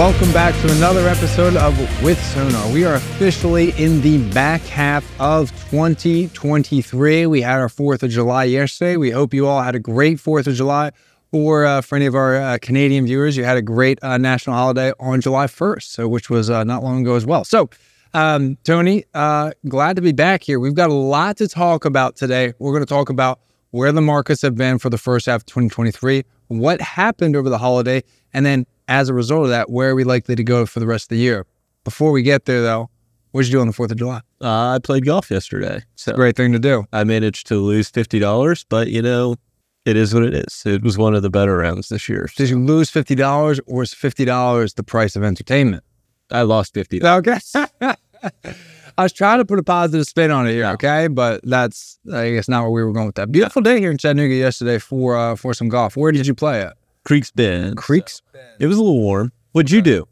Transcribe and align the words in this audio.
Welcome 0.00 0.32
back 0.32 0.58
to 0.62 0.72
another 0.76 1.06
episode 1.06 1.56
of 1.56 1.78
With 2.02 2.18
Sonar. 2.18 2.72
We 2.72 2.86
are 2.86 2.94
officially 2.94 3.72
in 3.72 4.00
the 4.00 4.16
back 4.32 4.62
half 4.62 5.04
of 5.20 5.50
2023. 5.68 7.26
We 7.26 7.42
had 7.42 7.60
our 7.60 7.68
4th 7.68 8.04
of 8.04 8.10
July 8.10 8.44
yesterday. 8.44 8.96
We 8.96 9.10
hope 9.10 9.34
you 9.34 9.46
all 9.46 9.60
had 9.60 9.74
a 9.74 9.78
great 9.78 10.16
4th 10.16 10.46
of 10.46 10.54
July. 10.54 10.92
Or 11.32 11.66
uh, 11.66 11.82
for 11.82 11.96
any 11.96 12.06
of 12.06 12.14
our 12.14 12.36
uh, 12.36 12.58
Canadian 12.62 13.04
viewers, 13.04 13.36
you 13.36 13.44
had 13.44 13.58
a 13.58 13.62
great 13.62 14.02
uh, 14.02 14.16
national 14.16 14.56
holiday 14.56 14.94
on 14.98 15.20
July 15.20 15.44
1st, 15.44 15.82
so 15.82 16.08
which 16.08 16.30
was 16.30 16.48
uh, 16.48 16.64
not 16.64 16.82
long 16.82 17.02
ago 17.02 17.14
as 17.14 17.26
well. 17.26 17.44
So, 17.44 17.68
um, 18.14 18.56
Tony, 18.64 19.04
uh, 19.12 19.50
glad 19.68 19.96
to 19.96 20.02
be 20.02 20.12
back 20.12 20.42
here. 20.42 20.58
We've 20.58 20.72
got 20.72 20.88
a 20.88 20.94
lot 20.94 21.36
to 21.36 21.46
talk 21.46 21.84
about 21.84 22.16
today. 22.16 22.54
We're 22.58 22.72
going 22.72 22.86
to 22.86 22.86
talk 22.86 23.10
about 23.10 23.38
where 23.72 23.92
the 23.92 24.00
markets 24.00 24.40
have 24.40 24.54
been 24.54 24.78
for 24.78 24.88
the 24.88 24.96
first 24.96 25.26
half 25.26 25.42
of 25.42 25.46
2023, 25.46 26.24
what 26.48 26.80
happened 26.80 27.36
over 27.36 27.50
the 27.50 27.58
holiday, 27.58 28.02
and 28.32 28.46
then 28.46 28.64
as 28.90 29.08
a 29.08 29.14
result 29.14 29.44
of 29.44 29.50
that, 29.50 29.70
where 29.70 29.90
are 29.90 29.94
we 29.94 30.04
likely 30.04 30.34
to 30.34 30.44
go 30.44 30.66
for 30.66 30.80
the 30.80 30.86
rest 30.86 31.04
of 31.04 31.08
the 31.10 31.18
year? 31.18 31.46
Before 31.84 32.10
we 32.10 32.22
get 32.22 32.44
there, 32.44 32.60
though, 32.60 32.90
what 33.30 33.42
did 33.42 33.48
you 33.48 33.52
do 33.52 33.60
on 33.60 33.68
the 33.68 33.72
4th 33.72 33.92
of 33.92 33.96
July? 33.96 34.20
Uh, 34.42 34.74
I 34.74 34.78
played 34.82 35.06
golf 35.06 35.30
yesterday. 35.30 35.82
So 35.94 36.12
Great 36.12 36.36
thing 36.36 36.52
to 36.52 36.58
do. 36.58 36.84
I 36.92 37.04
managed 37.04 37.46
to 37.46 37.54
lose 37.54 37.90
$50, 37.90 38.66
but 38.68 38.88
you 38.88 39.00
know, 39.00 39.36
it 39.86 39.96
is 39.96 40.12
what 40.12 40.24
it 40.24 40.34
is. 40.34 40.64
It 40.66 40.82
was 40.82 40.98
one 40.98 41.14
of 41.14 41.22
the 41.22 41.30
better 41.30 41.56
rounds 41.56 41.88
this 41.88 42.08
year. 42.08 42.28
Did 42.36 42.50
you 42.50 42.58
lose 42.58 42.90
$50 42.90 43.60
or 43.66 43.82
is 43.82 43.94
$50 43.94 44.74
the 44.74 44.82
price 44.82 45.16
of 45.16 45.22
entertainment? 45.22 45.84
I 46.30 46.42
lost 46.42 46.74
50 46.74 47.02
Okay. 47.02 47.38
I 48.98 49.04
was 49.04 49.12
trying 49.12 49.38
to 49.38 49.44
put 49.44 49.58
a 49.58 49.62
positive 49.62 50.04
spin 50.06 50.30
on 50.30 50.46
it 50.46 50.52
here, 50.52 50.66
okay? 50.66 51.06
But 51.06 51.40
that's, 51.44 51.98
I 52.12 52.32
guess, 52.32 52.48
not 52.48 52.62
where 52.62 52.70
we 52.70 52.84
were 52.84 52.92
going 52.92 53.06
with 53.06 53.14
that. 53.14 53.32
Beautiful 53.32 53.62
day 53.62 53.78
here 53.78 53.90
in 53.90 53.96
Chattanooga 53.96 54.34
yesterday 54.34 54.78
for 54.78 55.16
uh, 55.16 55.36
for 55.36 55.54
some 55.54 55.68
golf. 55.70 55.96
Where 55.96 56.12
did 56.12 56.26
you 56.26 56.34
play 56.34 56.60
at? 56.60 56.76
Creeks 57.10 57.32
Bend. 57.32 57.76
Creeks? 57.76 58.22
It 58.60 58.68
was 58.68 58.76
a 58.76 58.80
little 58.80 59.00
warm. 59.00 59.32
What'd 59.50 59.72
you 59.72 59.82
do? 59.82 60.06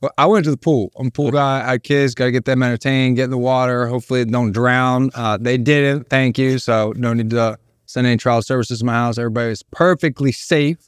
Well, 0.00 0.12
I 0.16 0.26
went 0.26 0.44
to 0.44 0.52
the 0.52 0.56
pool. 0.56 0.92
I'm 0.96 1.08
a 1.08 1.10
pool 1.10 1.32
guy. 1.32 1.66
I 1.66 1.72
had 1.72 1.82
kids, 1.82 2.14
got 2.14 2.26
to 2.26 2.30
get 2.30 2.44
them 2.44 2.62
entertained, 2.62 3.16
get 3.16 3.24
in 3.24 3.30
the 3.30 3.38
water. 3.38 3.88
Hopefully, 3.88 4.22
they 4.22 4.30
don't 4.30 4.52
drown. 4.52 5.10
Uh, 5.16 5.36
they 5.36 5.58
didn't. 5.58 6.08
Thank 6.08 6.38
you. 6.38 6.60
So, 6.60 6.92
no 6.94 7.12
need 7.12 7.30
to 7.30 7.58
send 7.86 8.06
any 8.06 8.18
trial 8.18 8.40
services 8.40 8.78
to 8.78 8.84
my 8.84 8.92
house. 8.92 9.18
Everybody's 9.18 9.64
perfectly 9.64 10.30
safe. 10.30 10.78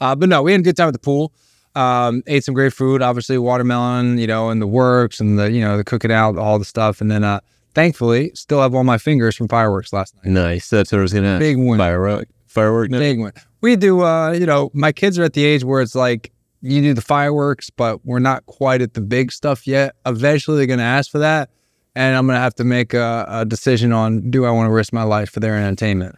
Uh, 0.00 0.14
but 0.14 0.30
no, 0.30 0.42
we 0.42 0.52
had 0.52 0.62
a 0.62 0.64
good 0.64 0.78
time 0.78 0.88
at 0.88 0.94
the 0.94 0.98
pool. 0.98 1.34
Um, 1.74 2.22
ate 2.26 2.44
some 2.44 2.54
great 2.54 2.72
food, 2.72 3.02
obviously 3.02 3.36
watermelon, 3.36 4.16
you 4.16 4.26
know, 4.26 4.48
and 4.48 4.62
the 4.62 4.66
works 4.66 5.20
and 5.20 5.38
the, 5.38 5.52
you 5.52 5.60
know, 5.60 5.76
the 5.76 5.84
cooking 5.84 6.10
out, 6.10 6.38
all 6.38 6.58
the 6.58 6.64
stuff. 6.64 7.02
And 7.02 7.10
then, 7.10 7.22
uh, 7.22 7.40
thankfully, 7.74 8.30
still 8.32 8.62
have 8.62 8.74
all 8.74 8.84
my 8.84 8.96
fingers 8.96 9.36
from 9.36 9.48
fireworks 9.48 9.92
last 9.92 10.14
night. 10.16 10.32
Nice. 10.32 10.70
That's 10.70 10.90
what 10.90 11.00
I 11.00 11.02
was 11.02 11.12
going 11.12 11.24
to 11.24 11.28
ask. 11.32 11.40
Big 11.40 11.58
win. 11.58 11.76
Firework. 11.76 12.28
Firework 12.46 12.90
night? 12.90 12.98
Big 13.00 13.20
one. 13.20 13.32
We 13.62 13.76
do, 13.76 14.02
uh, 14.02 14.32
you 14.32 14.44
know, 14.44 14.70
my 14.74 14.92
kids 14.92 15.18
are 15.18 15.22
at 15.24 15.32
the 15.32 15.44
age 15.44 15.64
where 15.64 15.80
it's 15.80 15.94
like 15.94 16.32
you 16.60 16.80
do 16.82 16.94
the 16.94 17.00
fireworks, 17.00 17.70
but 17.70 18.04
we're 18.04 18.18
not 18.18 18.44
quite 18.46 18.82
at 18.82 18.94
the 18.94 19.00
big 19.00 19.32
stuff 19.32 19.66
yet. 19.66 19.94
Eventually, 20.04 20.56
they're 20.58 20.66
going 20.66 20.78
to 20.80 20.84
ask 20.84 21.10
for 21.10 21.18
that, 21.18 21.48
and 21.94 22.16
I'm 22.16 22.26
going 22.26 22.36
to 22.36 22.40
have 22.40 22.54
to 22.56 22.64
make 22.64 22.92
a, 22.92 23.24
a 23.28 23.44
decision 23.44 23.92
on 23.92 24.30
do 24.30 24.44
I 24.44 24.50
want 24.50 24.66
to 24.68 24.72
risk 24.72 24.92
my 24.92 25.04
life 25.04 25.30
for 25.30 25.40
their 25.40 25.56
entertainment. 25.56 26.16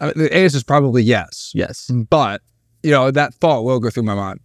I 0.00 0.06
mean, 0.06 0.14
the 0.16 0.32
answer 0.34 0.56
is 0.58 0.62
probably 0.64 1.02
yes, 1.02 1.52
Yes. 1.54 1.90
but 2.10 2.42
you 2.82 2.90
know 2.90 3.10
that 3.10 3.34
thought 3.34 3.64
will 3.64 3.80
go 3.80 3.90
through 3.90 4.04
my 4.04 4.14
mind. 4.14 4.40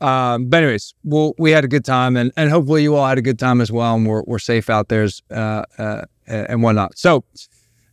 Um, 0.00 0.46
but 0.50 0.58
anyways, 0.62 0.92
well, 1.04 1.34
we 1.38 1.50
had 1.50 1.64
a 1.64 1.68
good 1.68 1.84
time, 1.84 2.16
and 2.16 2.30
and 2.36 2.50
hopefully 2.50 2.82
you 2.82 2.94
all 2.94 3.06
had 3.08 3.18
a 3.18 3.22
good 3.22 3.38
time 3.38 3.60
as 3.60 3.72
well, 3.72 3.94
and 3.96 4.06
we're 4.06 4.22
we're 4.24 4.38
safe 4.38 4.68
out 4.68 4.88
there, 4.88 5.08
uh, 5.30 5.62
uh, 5.78 6.04
and 6.26 6.62
whatnot. 6.62 6.98
So, 6.98 7.24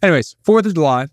anyways, 0.01 0.35
Fourth 0.43 0.65
of 0.65 0.73
July, 0.75 1.07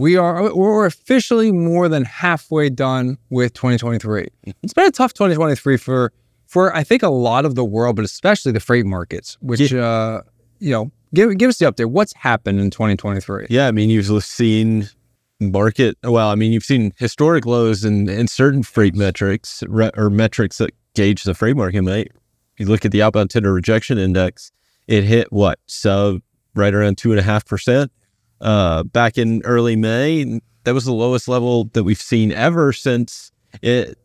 we 0.00 0.16
are 0.16 0.54
we're 0.54 0.86
officially 0.86 1.52
more 1.52 1.88
than 1.88 2.04
halfway 2.04 2.70
done 2.70 3.18
with 3.28 3.52
2023. 3.52 4.28
It's 4.62 4.72
been 4.72 4.86
a 4.86 4.90
tough 4.90 5.12
2023 5.12 5.76
for 5.76 6.12
for 6.46 6.74
I 6.74 6.82
think 6.82 7.02
a 7.02 7.10
lot 7.10 7.44
of 7.44 7.54
the 7.54 7.64
world, 7.64 7.96
but 7.96 8.04
especially 8.04 8.52
the 8.52 8.60
freight 8.60 8.86
markets. 8.86 9.36
Which 9.40 9.72
uh, 9.72 10.22
you 10.58 10.70
know, 10.70 10.90
give 11.12 11.36
give 11.36 11.50
us 11.50 11.58
the 11.58 11.70
update. 11.70 11.90
What's 11.90 12.14
happened 12.14 12.60
in 12.60 12.70
2023? 12.70 13.46
Yeah. 13.50 13.68
I 13.68 13.72
mean, 13.72 13.90
you've 13.90 14.24
seen 14.24 14.88
market. 15.38 15.98
Well, 16.02 16.28
I 16.28 16.34
mean, 16.34 16.52
you've 16.52 16.64
seen 16.64 16.92
historic 16.96 17.44
lows 17.44 17.84
in, 17.84 18.08
in 18.08 18.26
certain 18.26 18.62
freight 18.62 18.94
metrics 18.94 19.62
re, 19.68 19.90
or 19.96 20.08
metrics 20.08 20.58
that 20.58 20.70
gauge 20.94 21.24
the 21.24 21.34
freight 21.34 21.56
market, 21.56 21.82
mate. 21.82 22.12
You 22.56 22.66
look 22.66 22.84
at 22.84 22.92
the 22.92 23.02
outbound 23.02 23.30
tender 23.30 23.52
rejection 23.52 23.96
index, 23.98 24.52
it 24.86 25.04
hit 25.04 25.32
what? 25.32 25.58
Sub 25.66 26.20
right 26.54 26.74
around 26.74 26.98
two 26.98 27.10
and 27.10 27.20
a 27.20 27.22
half 27.22 27.46
percent. 27.46 27.92
Uh, 28.40 28.82
back 28.84 29.18
in 29.18 29.42
early 29.44 29.76
May, 29.76 30.40
that 30.64 30.74
was 30.74 30.84
the 30.84 30.92
lowest 30.92 31.28
level 31.28 31.64
that 31.72 31.84
we've 31.84 32.00
seen 32.00 32.32
ever 32.32 32.72
since 32.72 33.32
it 33.62 33.98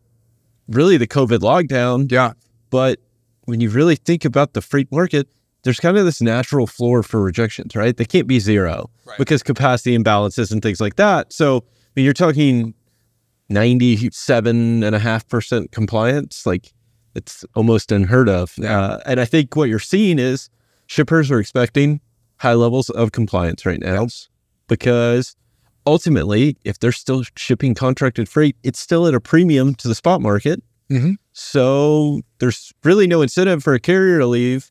really 0.68 0.96
the 0.96 1.06
COVID 1.06 1.38
lockdown. 1.38 2.10
Yeah, 2.10 2.32
But 2.70 2.98
when 3.44 3.60
you 3.60 3.70
really 3.70 3.96
think 3.96 4.24
about 4.24 4.54
the 4.54 4.60
freight 4.60 4.90
market, 4.90 5.28
there's 5.62 5.80
kind 5.80 5.96
of 5.96 6.04
this 6.04 6.20
natural 6.20 6.66
floor 6.66 7.02
for 7.02 7.22
rejections, 7.22 7.74
right? 7.76 7.96
They 7.96 8.04
can't 8.04 8.26
be 8.26 8.38
zero 8.40 8.90
Right. 9.04 9.18
because 9.18 9.42
capacity 9.42 9.96
imbalances 9.96 10.50
and 10.52 10.62
things 10.62 10.80
like 10.80 10.96
that. 10.96 11.32
So 11.32 11.58
I 11.58 11.60
mean, 11.96 12.04
you're 12.04 12.12
talking 12.12 12.74
97.5% 13.50 15.70
compliance. 15.72 16.46
Like 16.46 16.72
it's 17.14 17.44
almost 17.54 17.92
unheard 17.92 18.28
of. 18.28 18.52
Yeah. 18.58 18.80
Uh, 18.80 18.98
and 19.06 19.20
I 19.20 19.24
think 19.24 19.56
what 19.56 19.68
you're 19.68 19.78
seeing 19.78 20.18
is 20.18 20.50
shippers 20.86 21.30
are 21.30 21.38
expecting 21.40 22.00
high 22.38 22.54
levels 22.54 22.90
of 22.90 23.12
compliance 23.12 23.64
right 23.66 23.80
now 23.80 24.06
because 24.68 25.36
ultimately, 25.86 26.56
if 26.64 26.78
they're 26.78 26.92
still 26.92 27.22
shipping 27.36 27.74
contracted 27.74 28.28
freight, 28.28 28.56
it's 28.62 28.78
still 28.80 29.06
at 29.06 29.14
a 29.14 29.20
premium 29.20 29.74
to 29.76 29.88
the 29.88 29.94
spot 29.94 30.20
market. 30.20 30.62
Mhm. 30.90 31.16
So 31.32 32.20
there's 32.38 32.72
really 32.84 33.06
no 33.06 33.22
incentive 33.22 33.62
for 33.62 33.74
a 33.74 33.80
carrier 33.80 34.18
to 34.18 34.26
leave 34.26 34.70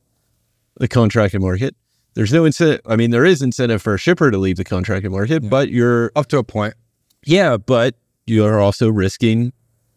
the 0.78 0.88
contracted 0.88 1.40
market. 1.40 1.74
There's 2.14 2.32
no 2.32 2.44
incentive. 2.44 2.80
I 2.86 2.96
mean, 2.96 3.10
there 3.10 3.24
is 3.24 3.42
incentive 3.42 3.82
for 3.82 3.94
a 3.94 3.98
shipper 3.98 4.30
to 4.30 4.38
leave 4.38 4.56
the 4.56 4.64
contracted 4.64 5.10
market, 5.10 5.42
Yeah. 5.42 5.48
but 5.48 5.70
you're 5.70 6.12
up 6.16 6.26
to 6.28 6.38
a 6.38 6.44
point. 6.44 6.74
yeah, 7.24 7.56
but 7.56 7.96
you 8.26 8.44
are 8.44 8.60
also 8.60 8.88
risking 8.88 9.52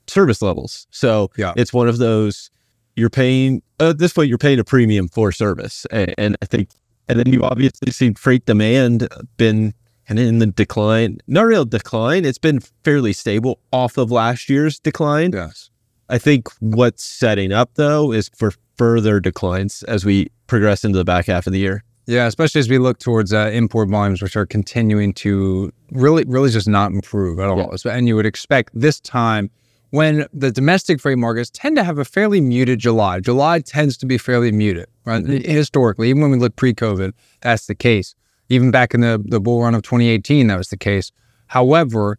service 0.08 0.42
levels. 0.42 0.88
So 0.92 1.30
Yeah. 1.38 1.54
it's 1.56 1.72
one 1.74 1.88
of 1.88 1.98
those 2.00 2.50
you're 2.96 3.10
paying 3.10 3.62
uh, 3.80 3.92
at 3.92 3.98
this 4.00 4.12
point 4.14 4.28
you're 4.28 4.38
paying 4.38 4.60
a 4.60 4.64
premium 4.64 5.08
for 5.08 5.32
service, 5.32 5.86
and, 5.92 6.14
and 6.18 6.36
I 6.42 6.46
think 6.46 6.70
and 7.10 7.20
then 7.20 7.34
you've 7.34 7.44
obviously 7.44 7.92
seen 7.92 8.14
freight 8.14 8.46
demand 8.46 9.08
been 9.38 9.74
of 10.10 10.18
in 10.18 10.40
the 10.40 10.48
decline. 10.48 11.18
Not 11.28 11.46
real 11.46 11.66
decline. 11.66 12.26
It's 12.26 12.38
been 12.38 12.62
fairly 12.84 13.14
stable 13.14 13.60
off 13.72 13.98
of 13.98 14.12
last 14.12 14.50
year's 14.50 14.80
decline. 14.80 15.32
Yes. 15.34 15.70
I 16.10 16.18
think 16.18 16.48
what's 16.60 17.04
setting 17.04 17.52
up 17.52 17.72
though 17.76 18.12
is 18.12 18.30
for 18.36 18.54
further 18.78 19.20
declines 19.20 19.84
as 19.84 20.06
we 20.06 20.32
progress 20.48 20.84
into 20.84 20.98
the 20.98 21.06
back 21.06 21.28
half 21.28 21.46
of 21.46 21.54
the 21.54 21.60
year. 21.60 21.84
Yeah, 22.08 22.26
especially 22.26 22.58
as 22.60 22.70
we 22.70 22.80
look 22.80 22.98
towards 22.98 23.34
uh, 23.34 23.52
import 23.54 23.90
volumes, 23.90 24.20
which 24.20 24.36
are 24.36 24.48
continuing 24.48 25.14
to 25.16 25.72
really, 25.92 26.24
really 26.26 26.50
just 26.50 26.68
not 26.68 26.92
improve 26.92 27.38
at 27.40 27.50
all. 27.50 27.76
And 27.86 28.08
you 28.08 28.16
would 28.16 28.26
expect 28.26 28.72
this 28.74 29.00
time 29.00 29.52
when 29.92 30.28
the 30.34 30.52
domestic 30.52 31.00
freight 31.00 31.18
markets 31.18 31.50
tend 31.50 31.76
to 31.78 31.84
have 31.84 31.98
a 31.98 32.06
fairly 32.06 32.42
muted 32.42 32.80
July. 32.80 33.20
July 33.20 33.60
tends 33.60 33.98
to 33.98 34.06
be 34.06 34.18
fairly 34.18 34.52
muted, 34.52 34.88
right? 35.06 35.24
Mm-hmm. 35.24 35.50
Historically, 35.50 36.10
even 36.10 36.22
when 36.22 36.32
we 36.32 36.38
look 36.38 36.56
pre-COVID, 36.56 37.14
that's 37.42 37.66
the 37.66 37.76
case. 37.76 38.16
Even 38.50 38.72
back 38.72 38.94
in 38.94 39.02
the 39.02 39.24
the 39.24 39.40
bull 39.40 39.62
run 39.62 39.76
of 39.76 39.84
2018, 39.84 40.48
that 40.48 40.58
was 40.58 40.70
the 40.70 40.78
case. 40.78 41.12
However, 41.48 42.18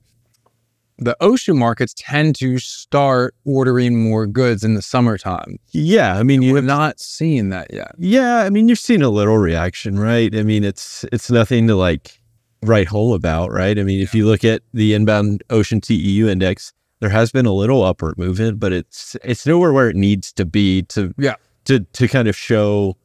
the 0.98 1.16
ocean 1.20 1.58
markets 1.58 1.94
tend 1.96 2.36
to 2.36 2.58
start 2.58 3.34
ordering 3.44 4.02
more 4.02 4.26
goods 4.26 4.62
in 4.62 4.74
the 4.74 4.82
summertime. 4.82 5.58
Yeah, 5.70 6.18
I 6.18 6.22
mean, 6.22 6.42
you 6.42 6.52
We're 6.52 6.58
have 6.58 6.66
not 6.66 7.00
seeing 7.00 7.48
that 7.48 7.72
yet. 7.72 7.92
Yeah, 7.98 8.40
I 8.40 8.50
mean, 8.50 8.68
you're 8.68 8.76
seeing 8.76 9.02
a 9.02 9.08
little 9.08 9.38
reaction, 9.38 9.98
right? 9.98 10.34
I 10.34 10.42
mean, 10.42 10.62
it's 10.62 11.04
it's 11.10 11.30
nothing 11.30 11.66
to 11.68 11.74
like 11.74 12.20
write 12.62 12.88
home 12.88 13.12
about, 13.12 13.50
right? 13.50 13.78
I 13.78 13.82
mean, 13.82 14.00
if 14.00 14.14
you 14.14 14.26
look 14.26 14.44
at 14.44 14.62
the 14.74 14.94
inbound 14.94 15.42
ocean 15.48 15.80
TEU 15.80 16.28
index, 16.28 16.72
there 17.00 17.10
has 17.10 17.32
been 17.32 17.46
a 17.46 17.52
little 17.52 17.82
upward 17.82 18.16
movement, 18.18 18.60
but 18.60 18.72
it's 18.72 19.16
it's 19.24 19.46
nowhere 19.46 19.72
where 19.72 19.88
it 19.88 19.96
needs 19.96 20.32
to 20.34 20.44
be 20.44 20.82
to 20.82 21.12
Yeah. 21.18 21.34
to 21.64 21.80
to 21.80 22.08
kind 22.08 22.28
of 22.28 22.36
show 22.36 22.96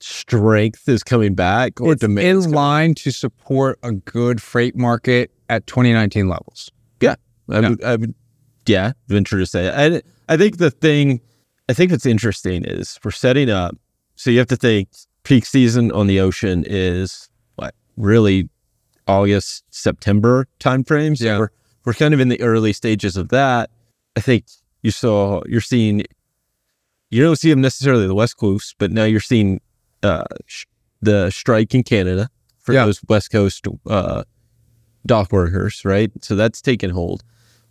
strength 0.00 0.88
is 0.88 1.02
coming 1.02 1.34
back 1.34 1.80
or 1.80 1.92
it's 1.92 2.00
demand. 2.00 2.44
in 2.44 2.50
line 2.50 2.94
to 2.94 3.10
support 3.10 3.78
a 3.82 3.92
good 3.92 4.42
freight 4.42 4.76
market 4.76 5.30
at 5.48 5.66
2019 5.66 6.28
levels. 6.28 6.70
Yeah, 7.00 7.14
I 7.50 7.60
would, 7.60 7.82
I 7.84 7.96
would, 7.96 8.14
yeah, 8.66 8.92
venture 9.08 9.38
to 9.38 9.46
say. 9.46 9.70
I, 9.70 10.02
I 10.28 10.36
think 10.36 10.58
the 10.58 10.70
thing, 10.70 11.20
I 11.68 11.72
think 11.72 11.90
what's 11.90 12.06
interesting 12.06 12.64
is 12.64 12.98
we're 13.04 13.10
setting 13.10 13.48
up. 13.50 13.76
So 14.16 14.30
you 14.30 14.38
have 14.38 14.48
to 14.48 14.56
think 14.56 14.88
peak 15.22 15.46
season 15.46 15.90
on 15.92 16.06
the 16.06 16.20
ocean 16.20 16.64
is 16.66 17.28
what 17.56 17.74
really 17.96 18.48
August, 19.08 19.64
September 19.70 20.46
timeframes. 20.60 21.20
Yeah. 21.20 21.46
We're 21.86 21.94
kind 21.94 22.12
of 22.12 22.20
in 22.20 22.28
the 22.28 22.40
early 22.42 22.74
stages 22.74 23.16
of 23.16 23.30
that. 23.30 23.70
I 24.16 24.20
think 24.20 24.44
you 24.82 24.90
saw 24.90 25.40
you're 25.46 25.60
seeing. 25.62 26.02
You 27.10 27.22
don't 27.22 27.36
see 27.36 27.48
them 27.50 27.60
necessarily 27.62 28.06
the 28.06 28.14
West 28.14 28.36
Coast, 28.36 28.74
but 28.78 28.90
now 28.90 29.04
you're 29.04 29.20
seeing 29.20 29.60
uh, 30.02 30.24
sh- 30.44 30.66
the 31.00 31.30
strike 31.30 31.72
in 31.74 31.84
Canada 31.84 32.28
for 32.58 32.74
Yeah. 32.74 32.84
those 32.84 33.00
West 33.08 33.30
Coast 33.30 33.64
uh, 33.86 34.24
dock 35.06 35.32
workers, 35.32 35.82
right? 35.84 36.10
So 36.22 36.36
that's 36.36 36.60
taken 36.60 36.90
hold 36.90 37.22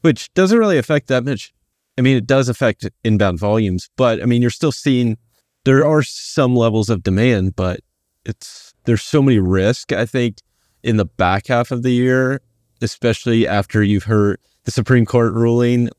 which 0.06 0.32
doesn't 0.36 0.60
really 0.60 0.78
affect 0.78 1.08
that 1.08 1.26
much 1.26 1.52
I 1.98 2.02
mean, 2.02 2.16
it 2.18 2.28
does 2.28 2.48
affect 2.50 2.88
inbound 3.04 3.40
volumes, 3.40 3.90
but 3.96 4.22
I 4.22 4.26
mean, 4.26 4.42
you're 4.42 4.52
still 4.52 4.72
seeing 4.74 5.18
there 5.64 5.84
are 5.86 6.04
some 6.04 6.54
levels 6.56 6.90
of 6.90 7.02
demand, 7.04 7.56
but 7.56 7.80
it's 8.26 8.74
there's 8.84 9.02
so 9.02 9.22
many 9.22 9.40
risks. 9.40 9.94
I 9.94 10.06
think 10.06 10.40
in 10.84 10.98
the 10.98 11.06
back 11.06 11.48
half 11.48 11.72
of 11.72 11.84
the 11.84 11.92
year, 11.92 12.42
especially 12.86 13.48
after 13.48 13.84
you've 13.84 14.06
heard 14.06 14.40
the 14.64 14.72
Supreme 14.72 15.06
Court 15.06 15.34
ruling 15.34 15.90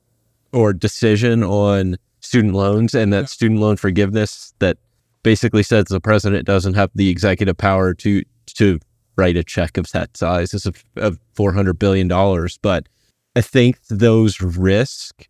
or 0.52 0.72
decision 0.72 1.42
on 1.42 1.96
student 2.20 2.54
loans 2.54 2.94
and 2.94 3.12
that 3.12 3.28
student 3.28 3.60
loan 3.60 3.76
forgiveness 3.76 4.54
that 4.58 4.78
basically 5.22 5.62
says 5.62 5.86
the 5.86 6.00
president 6.00 6.46
doesn't 6.46 6.74
have 6.74 6.90
the 6.94 7.10
executive 7.10 7.56
power 7.56 7.92
to 7.92 8.22
to 8.46 8.78
write 9.16 9.36
a 9.36 9.44
check 9.44 9.76
of 9.76 9.90
that 9.92 10.16
size 10.16 10.54
as 10.54 10.66
of, 10.66 10.84
of 10.96 11.18
four 11.34 11.52
hundred 11.52 11.78
billion 11.78 12.08
dollars. 12.08 12.58
But 12.62 12.88
I 13.34 13.40
think 13.42 13.78
those 13.88 14.40
risks 14.40 15.28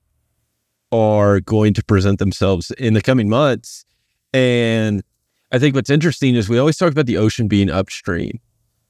are 0.93 1.41
going 1.41 1.75
to 1.75 1.85
present 1.85 2.19
themselves 2.19 2.71
in 2.73 2.95
the 2.95 3.03
coming 3.03 3.29
months. 3.29 3.85
And 4.33 5.03
I 5.51 5.59
think 5.59 5.75
what's 5.75 5.91
interesting 5.91 6.35
is 6.35 6.49
we 6.49 6.59
always 6.59 6.77
talk 6.77 6.93
about 6.93 7.07
the 7.07 7.17
ocean 7.17 7.49
being 7.49 7.71
upstream, 7.71 8.39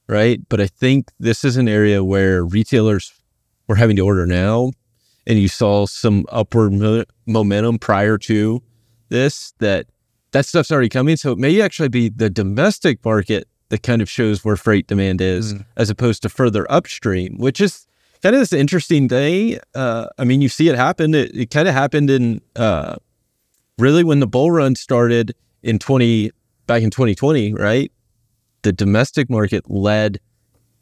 right? 0.07 0.39
But 0.49 0.61
I 0.61 0.67
think 0.67 1.11
this 1.19 1.43
is 1.43 1.57
an 1.57 1.67
area 1.67 2.03
where 2.03 2.43
retailers 2.45 3.13
were 3.67 3.75
having 3.75 3.95
to 3.97 4.01
order 4.03 4.25
now. 4.25 4.71
And 5.25 5.37
you 5.37 5.49
saw 5.49 5.85
some 5.85 6.25
upward 6.29 6.71
mo- 6.73 7.03
momentum 7.25 7.79
prior 7.79 8.17
to 8.19 8.61
this 9.09 9.53
that 9.59 9.87
that 10.31 10.45
stuff's 10.45 10.71
already 10.71 10.89
coming. 10.89 11.17
So 11.17 11.31
it 11.31 11.37
may 11.37 11.59
actually 11.61 11.89
be 11.89 12.09
the 12.09 12.29
domestic 12.29 13.03
market 13.03 13.47
that 13.69 13.83
kind 13.83 14.01
of 14.01 14.09
shows 14.09 14.45
where 14.45 14.55
freight 14.55 14.87
demand 14.87 15.19
is 15.21 15.53
Mm. 15.53 15.65
as 15.75 15.89
opposed 15.89 16.21
to 16.23 16.29
further 16.29 16.69
upstream, 16.71 17.37
which 17.37 17.59
is 17.59 17.85
kind 18.23 18.35
of 18.35 18.39
this 18.41 18.53
interesting 18.53 19.09
thing. 19.09 19.59
Uh, 19.75 20.07
I 20.17 20.23
mean, 20.23 20.41
you 20.41 20.47
see 20.49 20.69
it 20.69 20.75
happen. 20.75 21.13
It, 21.13 21.35
it 21.35 21.49
kind 21.51 21.67
of 21.67 21.73
happened 21.73 22.09
in 22.09 22.39
uh, 22.55 22.95
really 23.77 24.03
when 24.05 24.21
the 24.21 24.27
bull 24.27 24.51
run 24.51 24.75
started 24.75 25.35
in 25.63 25.79
20 25.79 26.31
back 26.67 26.83
in 26.83 26.89
2020, 26.89 27.53
right? 27.53 27.91
The 28.67 28.73
domestic 28.73 29.29
market 29.29 29.63
led 29.71 30.19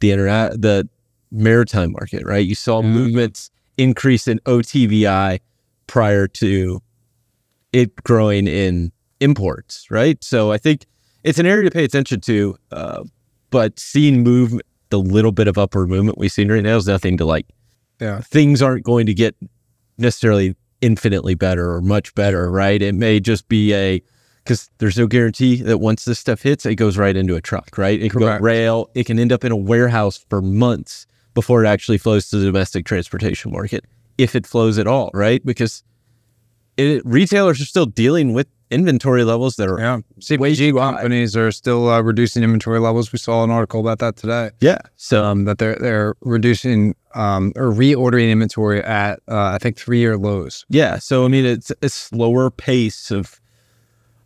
the 0.00 0.10
the 0.58 0.88
maritime 1.30 1.92
market, 1.92 2.24
right? 2.26 2.44
You 2.44 2.56
saw 2.56 2.82
Yeah. 2.82 2.88
movements 2.88 3.48
increase 3.78 4.26
in 4.26 4.40
OTVI 4.40 5.38
prior 5.86 6.26
to 6.26 6.82
it 7.72 7.94
growing 8.02 8.48
in 8.48 8.90
imports, 9.20 9.86
right? 9.88 10.18
So 10.24 10.50
I 10.50 10.58
think 10.58 10.86
it's 11.22 11.38
an 11.38 11.46
area 11.46 11.62
to 11.62 11.70
pay 11.70 11.84
attention 11.84 12.20
to. 12.22 12.56
Uh, 12.72 13.04
but 13.50 13.78
seeing 13.78 14.24
move 14.24 14.58
the 14.90 14.98
little 14.98 15.30
bit 15.30 15.46
of 15.46 15.56
upward 15.56 15.88
movement 15.88 16.18
we've 16.18 16.32
seen 16.32 16.50
right 16.50 16.64
now 16.64 16.76
is 16.76 16.88
nothing 16.88 17.16
to 17.18 17.24
like. 17.24 17.46
Yeah. 18.00 18.20
Things 18.20 18.62
aren't 18.62 18.82
going 18.84 19.06
to 19.06 19.14
get 19.14 19.36
necessarily 19.96 20.56
infinitely 20.80 21.36
better 21.36 21.70
or 21.72 21.80
much 21.80 22.12
better, 22.16 22.50
right? 22.50 22.82
It 22.82 22.96
may 22.96 23.20
just 23.20 23.46
be 23.46 23.72
a 23.74 24.02
because 24.46 24.70
there's 24.78 24.96
no 24.96 25.06
guarantee 25.06 25.62
that 25.62 25.78
once 25.78 26.04
this 26.04 26.18
stuff 26.18 26.42
hits, 26.42 26.64
it 26.64 26.76
goes 26.76 26.96
right 26.96 27.16
into 27.16 27.34
a 27.34 27.40
truck, 27.40 27.76
right? 27.76 28.00
It 28.00 28.10
can 28.12 28.20
go 28.20 28.38
rail. 28.38 28.90
It 28.94 29.04
can 29.04 29.18
end 29.18 29.32
up 29.32 29.44
in 29.44 29.52
a 29.52 29.56
warehouse 29.56 30.24
for 30.30 30.40
months 30.40 31.06
before 31.34 31.64
it 31.64 31.68
actually 31.68 31.98
flows 31.98 32.30
to 32.30 32.36
the 32.38 32.46
domestic 32.46 32.86
transportation 32.86 33.52
market, 33.52 33.84
if 34.18 34.34
it 34.34 34.46
flows 34.46 34.78
at 34.78 34.86
all, 34.86 35.10
right? 35.12 35.44
Because 35.44 35.82
it, 36.76 37.02
retailers 37.04 37.60
are 37.60 37.64
still 37.64 37.86
dealing 37.86 38.32
with 38.32 38.46
inventory 38.70 39.22
levels 39.24 39.56
that 39.56 39.68
are 39.68 39.78
Yeah. 39.78 39.96
Way 39.96 40.52
CPG 40.54 40.76
companies 40.76 41.36
are 41.36 41.52
still 41.52 41.88
uh, 41.88 42.00
reducing 42.00 42.42
inventory 42.42 42.80
levels. 42.80 43.12
We 43.12 43.18
saw 43.18 43.44
an 43.44 43.50
article 43.50 43.80
about 43.80 43.98
that 44.00 44.16
today. 44.16 44.50
yeah. 44.60 44.78
So 44.96 45.24
Um, 45.24 45.44
that 45.44 45.58
they're 45.58 45.76
they're 45.76 46.14
reducing 46.20 46.94
um, 47.14 47.52
or 47.56 47.70
reordering 47.72 48.30
inventory 48.30 48.82
at 48.82 49.20
uh, 49.28 49.52
I 49.54 49.58
think 49.58 49.76
three 49.78 49.98
year 49.98 50.16
lows. 50.18 50.64
Yeah. 50.68 50.98
So 50.98 51.24
I 51.24 51.28
mean, 51.28 51.44
it's 51.46 51.70
a 51.80 51.88
slower 51.88 52.50
pace 52.50 53.10
of 53.10 53.40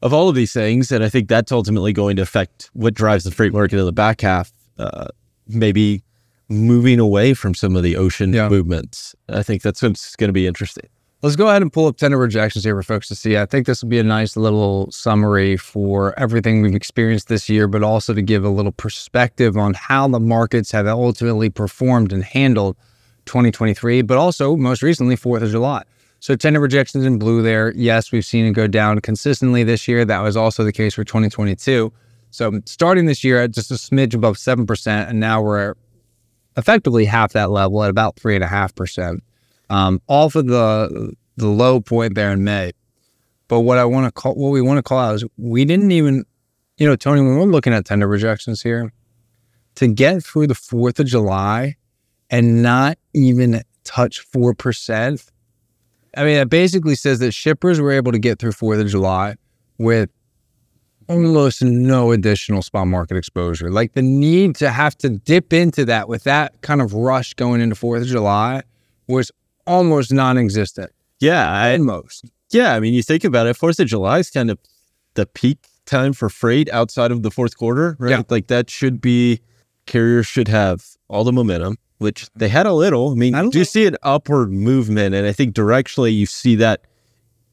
of 0.02 0.12
all 0.12 0.29
of 0.29 0.35
these 0.35 0.52
things, 0.52 0.91
and 0.93 1.05
I 1.05 1.08
think 1.08 1.29
that's 1.29 1.52
ultimately 1.52 1.93
going 1.93 2.17
to 2.17 2.23
affect 2.23 2.70
what 2.73 2.94
drives 2.94 3.25
the 3.25 3.31
freight 3.31 3.52
market 3.52 3.79
in 3.79 3.85
the 3.85 3.93
back 3.93 4.20
half. 4.23 4.52
Uh, 4.79 5.08
maybe 5.47 6.02
moving 6.49 6.99
away 6.99 7.35
from 7.35 7.55
some 7.55 7.76
of 7.76 7.82
the 7.82 7.97
ocean 7.97 8.32
Yeah. 8.32 8.49
movements. 8.49 9.14
I 9.29 9.43
think 9.43 9.62
that's 9.62 9.82
what's 9.82 10.17
going 10.17 10.29
to 10.29 10.32
be 10.32 10.47
interesting. 10.47 10.85
Let's 11.23 11.37
go 11.37 11.49
ahead 11.49 11.61
and 11.61 11.70
pull 11.70 11.87
up 11.87 11.99
tender 11.99 12.17
rejections 12.17 12.64
here 12.64 12.75
for 12.75 12.82
folks 12.82 13.06
to 13.08 13.14
see. 13.14 13.37
I 13.37 13.44
think 13.44 13.67
this 13.67 13.82
will 13.82 13.91
be 13.91 13.99
a 13.99 14.02
nice 14.02 14.38
little 14.38 14.91
summary 14.91 15.58
for 15.58 16.19
everything 16.19 16.62
we've 16.62 16.75
experienced 16.75 17.29
this 17.29 17.49
year, 17.50 17.69
but 17.69 17.82
also 17.82 18.14
to 18.14 18.23
give 18.23 18.43
a 18.43 18.49
little 18.49 18.73
perspective 18.73 19.56
on 19.58 19.75
how 19.75 20.08
the 20.08 20.19
markets 20.19 20.73
have 20.73 20.87
ultimately 20.87 21.50
performed 21.50 22.11
and 22.12 22.25
handled 22.25 22.75
2023, 23.26 24.00
but 24.02 24.17
also 24.17 24.56
most 24.56 24.82
recently, 24.82 25.14
4th 25.14 25.43
of 25.43 25.50
July. 25.50 25.82
So 26.20 26.37
tender 26.37 26.61
rejections 26.61 27.05
in 27.05 27.19
blue 27.19 27.43
there. 27.43 27.72
Yes, 27.75 28.12
we've 28.12 28.25
seen 28.25 28.46
it 28.46 28.52
go 28.52 28.67
down 28.67 29.00
consistently 29.00 29.64
this 29.64 29.88
year. 29.88 30.05
That 30.05 30.20
was 30.20 30.37
also 30.37 30.64
the 30.64 30.72
case 30.72 30.94
for 30.94 31.02
2022. 31.02 31.93
So 32.31 32.61
starting 32.67 33.06
this 33.06 33.25
year 33.25 33.43
at 33.43 33.52
just 33.52 33.70
a 33.70 33.75
smidge 33.75 34.14
above 34.14 34.37
7%, 34.37 35.08
and 35.08 35.19
now 35.19 35.43
we're 35.43 35.75
effectively 36.56 37.06
half 37.06 37.32
that 37.32 37.50
level 37.50 37.82
at 37.82 37.90
about 37.90 38.17
3.5%. 38.17 39.19
Um, 39.70 40.00
off 40.08 40.34
of 40.34 40.46
the 40.46 41.14
the 41.37 41.49
low 41.49 41.81
point 41.81 42.14
there 42.14 42.31
in 42.31 42.44
May. 42.44 42.73
But 43.49 43.61
what 43.61 43.78
I 43.78 43.84
want 43.84 44.06
to 44.06 44.12
call 44.12 44.34
what 44.34 44.50
we 44.50 44.61
want 44.61 44.78
to 44.78 44.82
call 44.82 44.99
out 44.99 45.14
is 45.16 45.25
we 45.37 45.64
didn't 45.64 45.90
even, 45.90 46.25
you 46.76 46.87
know, 46.87 46.96
Tony, 46.96 47.20
when 47.20 47.37
we're 47.37 47.44
looking 47.44 47.73
at 47.73 47.84
tender 47.84 48.06
rejections 48.06 48.62
here, 48.62 48.93
to 49.76 49.88
get 49.88 50.23
through 50.23 50.46
the 50.46 50.55
fourth 50.55 51.00
of 51.00 51.06
July 51.06 51.76
and 52.28 52.62
not 52.62 52.99
even 53.14 53.62
touch 53.84 54.20
four 54.20 54.55
percent. 54.55 55.25
I 56.17 56.25
mean, 56.25 56.37
it 56.37 56.51
basically 56.51 56.95
says 56.95 57.19
that 57.21 57.33
shippers 57.33 57.81
were 57.81 57.93
able 57.93 58.12
to 58.12 58.19
get 58.19 58.39
through 58.39 58.53
Fourth 58.53 58.81
of 58.81 58.89
July 58.89 59.37
with 59.79 60.11
almost 61.09 61.62
no 61.62 62.12
additional 62.12 62.62
spot 62.62 62.87
market 62.87 63.17
exposure. 63.17 63.71
Like 63.71 63.95
the 63.95 64.03
need 64.03 64.55
to 64.57 64.71
have 64.71 64.97
to 64.99 65.09
dip 65.11 65.53
into 65.53 65.85
that 65.87 66.09
with 66.09 66.25
that 66.25 66.61
kind 66.62 66.81
of 66.81 66.95
rush 66.95 67.35
going 67.35 67.61
into 67.61 67.75
Fourth 67.75 68.03
of 68.03 68.09
July 68.09 68.62
was 69.09 69.31
almost 69.67 70.12
non-existent. 70.12 70.91
Yeah. 71.19 71.51
I, 71.51 71.73
Almost. 71.73 72.27
yeah. 72.51 72.75
I 72.75 72.81
mean, 72.81 72.95
you 72.95 73.03
think 73.03 73.25
about 73.25 73.47
it. 73.47 73.57
Fourth 73.57 73.79
of 73.79 73.87
July 73.89 74.19
is 74.21 74.31
kind 74.31 74.51
of 74.51 74.59
the 75.15 75.27
peak 75.27 75.59
time 75.85 76.12
for 76.12 76.29
freight 76.29 76.71
outside 76.71 77.11
of 77.11 77.23
the 77.23 77.31
fourth 77.31 77.57
quarter, 77.57 77.97
right? 77.99 78.11
Yeah. 78.11 78.23
Like 78.29 78.47
that 78.47 78.71
should 78.71 79.00
be 79.00 79.40
carriers 79.87 80.26
should 80.26 80.49
have 80.49 80.85
all 81.09 81.25
the 81.25 81.33
momentum, 81.33 81.76
which 82.00 82.28
they 82.35 82.49
had 82.49 82.66
a 82.66 82.73
little. 82.73 83.12
I 83.12 83.14
mean, 83.14 83.35
a 83.35 83.49
do 83.49 83.59
you 83.59 83.64
see 83.64 83.87
an 83.87 83.97
upward 84.02 84.50
movement? 84.50 85.14
And 85.14 85.26
I 85.26 85.33
think 85.33 85.54
directionally 85.54 86.16
you 86.16 86.25
see 86.26 86.54
that 86.57 86.80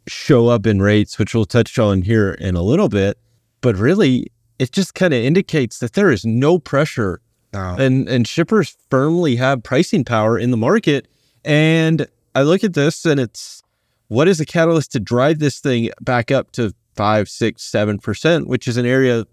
show 0.08 0.48
up 0.48 0.66
in 0.66 0.82
rates, 0.82 1.20
which 1.20 1.36
we'll 1.36 1.46
touch 1.46 1.78
on 1.78 2.02
here 2.02 2.32
in 2.32 2.56
a 2.56 2.62
little 2.62 2.88
bit. 2.88 3.18
But 3.60 3.76
really, 3.76 4.32
it 4.58 4.72
just 4.72 4.96
kind 4.96 5.14
of 5.14 5.22
indicates 5.22 5.80
that 5.80 5.94
there 5.94 6.10
is 6.12 6.26
no 6.26 6.60
pressure 6.60 7.20
No. 7.54 7.76
and 7.78 8.08
and 8.08 8.26
shippers 8.26 8.78
firmly 8.90 9.36
have 9.36 9.64
pricing 9.64 10.06
power 10.06 10.40
in 10.40 10.52
the 10.52 10.58
market. 10.58 11.08
And 11.44 12.08
I 12.34 12.44
look 12.44 12.64
at 12.64 12.74
this 12.74 13.06
and 13.06 13.20
it's 13.20 13.62
what 14.08 14.30
is 14.30 14.38
the 14.38 14.46
catalyst 14.46 14.94
to 14.94 15.02
drive 15.02 15.40
this 15.40 15.60
thing 15.60 15.90
back 16.00 16.32
up 16.32 16.52
to 16.54 16.74
five, 16.96 17.28
six, 17.28 17.64
seven 17.64 18.00
percent, 18.00 18.48
which 18.48 18.66
is 18.66 18.78
an 18.78 18.86
area 18.86 19.26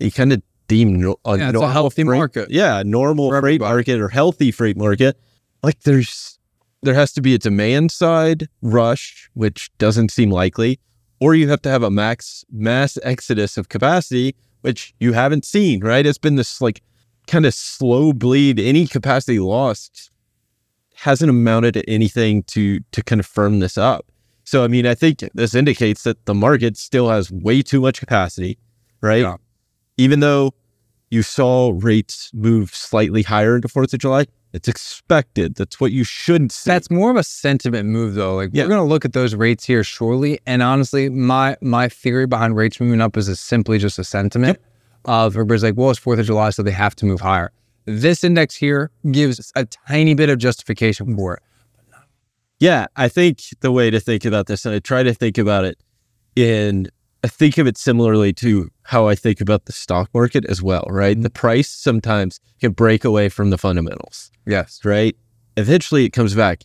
you 0.00 0.10
kind 0.10 0.32
of 0.32 0.42
deem 0.68 1.00
no, 1.00 1.16
a, 1.24 1.38
Yeah, 1.38 1.50
it's 1.50 1.60
a 1.60 1.70
healthy 1.70 2.04
freight- 2.04 2.16
market. 2.18 2.50
Yeah, 2.50 2.82
normal 2.84 3.30
freight 3.40 3.60
market 3.60 4.00
or 4.00 4.08
healthy 4.08 4.50
freight 4.50 4.76
market. 4.76 5.18
Like 5.62 5.80
there's 5.80 6.38
there 6.82 6.94
has 6.94 7.12
to 7.14 7.22
be 7.22 7.34
a 7.34 7.38
demand 7.38 7.90
side 7.90 8.48
rush, 8.60 9.30
which 9.34 9.70
doesn't 9.78 10.10
seem 10.10 10.30
likely, 10.30 10.78
or 11.20 11.34
you 11.34 11.48
have 11.48 11.62
to 11.62 11.70
have 11.70 11.82
a 11.82 11.90
max 11.90 12.44
mass 12.52 12.98
exodus 13.02 13.56
of 13.56 13.68
capacity, 13.70 14.34
which 14.60 14.94
you 15.00 15.12
haven't 15.14 15.44
seen, 15.46 15.82
right? 15.82 16.04
It's 16.04 16.18
been 16.18 16.36
this 16.36 16.60
like 16.60 16.82
kind 17.26 17.46
of 17.46 17.54
slow 17.54 18.12
bleed. 18.12 18.60
Any 18.60 18.86
capacity 18.86 19.38
lost 19.38 20.10
hasn't 20.96 21.30
amounted 21.30 21.74
to 21.74 21.88
anything 21.90 22.42
to 22.44 22.80
to 22.92 23.02
kind 23.02 23.20
of 23.20 23.26
firm 23.26 23.60
this 23.60 23.78
up. 23.78 24.06
So 24.44 24.62
I 24.62 24.68
mean, 24.68 24.86
I 24.86 24.94
think 24.94 25.24
this 25.34 25.54
indicates 25.54 26.02
that 26.02 26.24
the 26.26 26.34
market 26.34 26.76
still 26.76 27.08
has 27.08 27.30
way 27.32 27.62
too 27.62 27.80
much 27.80 27.98
capacity, 28.00 28.58
right? 29.00 29.22
Yeah. 29.22 29.36
Even 29.96 30.20
though 30.20 30.52
you 31.10 31.22
saw 31.22 31.72
rates 31.74 32.30
move 32.34 32.74
slightly 32.74 33.22
higher 33.22 33.56
into 33.56 33.68
Fourth 33.68 33.92
of 33.92 34.00
July, 34.00 34.26
it's 34.52 34.68
expected. 34.68 35.54
That's 35.56 35.80
what 35.80 35.92
you 35.92 36.04
shouldn't 36.04 36.52
see. 36.52 36.70
That's 36.70 36.90
more 36.90 37.10
of 37.10 37.16
a 37.16 37.22
sentiment 37.24 37.88
move, 37.88 38.14
though. 38.14 38.36
Like 38.36 38.50
Yeah. 38.52 38.64
we're 38.64 38.68
going 38.70 38.80
to 38.80 38.88
look 38.88 39.04
at 39.04 39.12
those 39.12 39.34
rates 39.34 39.64
here 39.64 39.82
shortly, 39.84 40.38
and 40.46 40.62
honestly, 40.62 41.08
my 41.08 41.56
my 41.60 41.88
theory 41.88 42.26
behind 42.26 42.56
rates 42.56 42.80
moving 42.80 43.00
up 43.00 43.16
is 43.16 43.38
simply 43.40 43.78
just 43.78 43.98
a 43.98 44.04
sentiment 44.04 44.58
of 45.04 45.34
everybody's 45.34 45.62
like, 45.62 45.76
"Well, 45.76 45.90
it's 45.90 45.98
Fourth 45.98 46.18
of 46.18 46.26
July, 46.26 46.50
so 46.50 46.62
they 46.62 46.70
have 46.70 46.94
to 46.96 47.06
move 47.06 47.20
higher." 47.20 47.50
This 47.86 48.24
index 48.24 48.54
here 48.54 48.90
gives 49.10 49.52
a 49.54 49.64
tiny 49.66 50.14
bit 50.14 50.30
of 50.30 50.38
justification 50.38 51.14
for 51.16 51.34
it. 51.34 51.42
Yeah, 52.60 52.86
I 52.96 53.08
think 53.08 53.40
the 53.60 53.70
way 53.72 53.90
to 53.90 54.00
think 54.00 54.24
about 54.24 54.46
this, 54.46 54.64
and 54.64 54.74
I 54.74 54.78
try 54.78 55.02
to 55.02 55.12
think 55.12 55.36
about 55.36 55.64
it 55.64 55.78
in, 56.36 56.88
I 57.24 57.26
think 57.26 57.56
of 57.56 57.66
it 57.66 57.78
similarly 57.78 58.34
to 58.34 58.70
how 58.82 59.08
I 59.08 59.14
think 59.14 59.40
about 59.40 59.64
the 59.64 59.72
stock 59.72 60.10
market 60.12 60.44
as 60.44 60.62
well, 60.62 60.84
right? 60.90 61.16
The 61.18 61.30
mm-hmm. 61.30 61.32
price 61.32 61.70
sometimes 61.70 62.38
can 62.60 62.72
break 62.72 63.02
away 63.02 63.30
from 63.30 63.48
the 63.48 63.56
fundamentals, 63.56 64.30
Yes. 64.46 64.80
right? 64.84 65.16
Eventually 65.56 66.04
it 66.04 66.10
comes 66.10 66.34
back. 66.34 66.64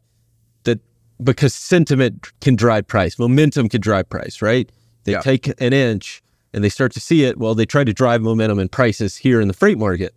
that 0.65 0.79
because 1.23 1.53
sentiment 1.53 2.27
can 2.41 2.57
drive 2.57 2.87
price, 2.87 3.17
momentum 3.17 3.69
can 3.69 3.79
drive 3.79 4.09
price, 4.09 4.41
right? 4.41 4.69
They 5.05 5.13
Yeah. 5.13 5.21
take 5.21 5.47
an 5.61 5.71
inch 5.71 6.21
and 6.53 6.61
they 6.61 6.69
start 6.69 6.91
to 6.93 6.99
see 6.99 7.23
it. 7.23 7.37
Well, 7.37 7.55
they 7.55 7.65
try 7.65 7.85
to 7.85 7.93
drive 7.93 8.21
momentum 8.21 8.59
and 8.59 8.69
prices 8.69 9.15
here 9.15 9.39
in 9.39 9.47
the 9.47 9.53
freight 9.53 9.77
market, 9.77 10.13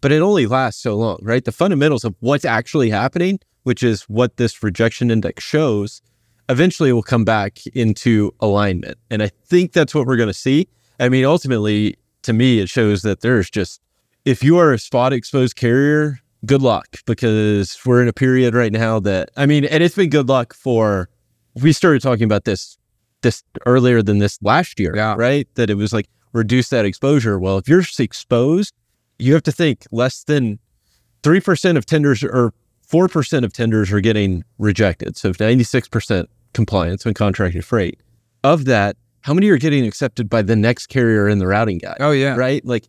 but 0.00 0.10
it 0.10 0.20
only 0.20 0.46
lasts 0.46 0.82
so 0.82 0.96
long, 0.96 1.18
right? 1.22 1.44
The 1.44 1.52
fundamentals 1.52 2.02
of 2.04 2.16
what's 2.18 2.44
actually 2.44 2.90
happening, 2.90 3.38
which 3.62 3.84
is 3.84 4.02
what 4.08 4.36
this 4.36 4.60
rejection 4.64 5.12
index 5.12 5.44
shows, 5.44 6.02
eventually 6.48 6.92
will 6.92 7.02
come 7.02 7.24
back 7.24 7.66
into 7.68 8.34
alignment. 8.40 8.98
And 9.10 9.22
I 9.22 9.30
think 9.46 9.72
that's 9.72 9.94
what 9.94 10.06
we're 10.06 10.16
going 10.16 10.28
to 10.28 10.34
see. 10.34 10.68
I 11.00 11.08
mean, 11.08 11.24
ultimately, 11.24 11.96
to 12.22 12.32
me, 12.32 12.60
it 12.60 12.68
shows 12.68 13.02
that 13.02 13.20
there's 13.20 13.50
just, 13.50 13.80
if 14.24 14.42
you 14.42 14.56
are 14.58 14.72
a 14.72 14.78
spot 14.78 15.12
exposed 15.12 15.56
carrier, 15.56 16.20
good 16.44 16.62
luck 16.62 16.86
because 17.06 17.76
we're 17.84 18.02
in 18.02 18.08
a 18.08 18.12
period 18.12 18.54
right 18.54 18.72
now 18.72 19.00
that, 19.00 19.30
I 19.36 19.46
mean, 19.46 19.64
and 19.64 19.82
it's 19.82 19.96
been 19.96 20.10
good 20.10 20.28
luck 20.28 20.54
for, 20.54 21.08
we 21.54 21.72
started 21.72 22.02
talking 22.02 22.24
about 22.24 22.44
this 22.44 22.78
this 23.22 23.42
earlier 23.64 24.02
than 24.02 24.18
this 24.18 24.38
last 24.42 24.78
year, 24.78 24.94
Yeah. 24.94 25.14
right? 25.16 25.48
That 25.54 25.70
it 25.70 25.74
was 25.74 25.92
like 25.92 26.06
reduce 26.32 26.68
that 26.68 26.84
exposure. 26.84 27.38
Well, 27.38 27.58
if 27.58 27.66
you're 27.68 27.82
exposed, 27.98 28.74
you 29.18 29.32
have 29.32 29.42
to 29.44 29.52
think 29.52 29.86
less 29.90 30.22
than 30.22 30.58
3% 31.22 31.76
of 31.76 31.86
tenders 31.86 32.22
or 32.22 32.52
4% 32.88 33.44
of 33.44 33.52
tenders 33.52 33.90
are 33.90 34.00
getting 34.00 34.44
rejected. 34.58 35.16
So 35.16 35.28
if 35.28 35.38
96% 35.38 36.26
compliance 36.54 37.06
on 37.06 37.14
contracted 37.14 37.64
freight. 37.64 38.00
Of 38.44 38.64
that, 38.66 38.96
how 39.22 39.34
many 39.34 39.48
are 39.48 39.58
getting 39.58 39.86
accepted 39.86 40.28
by 40.28 40.42
the 40.42 40.56
next 40.56 40.86
carrier 40.86 41.28
in 41.28 41.38
the 41.38 41.46
routing 41.46 41.78
guide? 41.78 41.96
Oh 42.00 42.12
yeah. 42.12 42.36
Right? 42.36 42.64
Like 42.64 42.84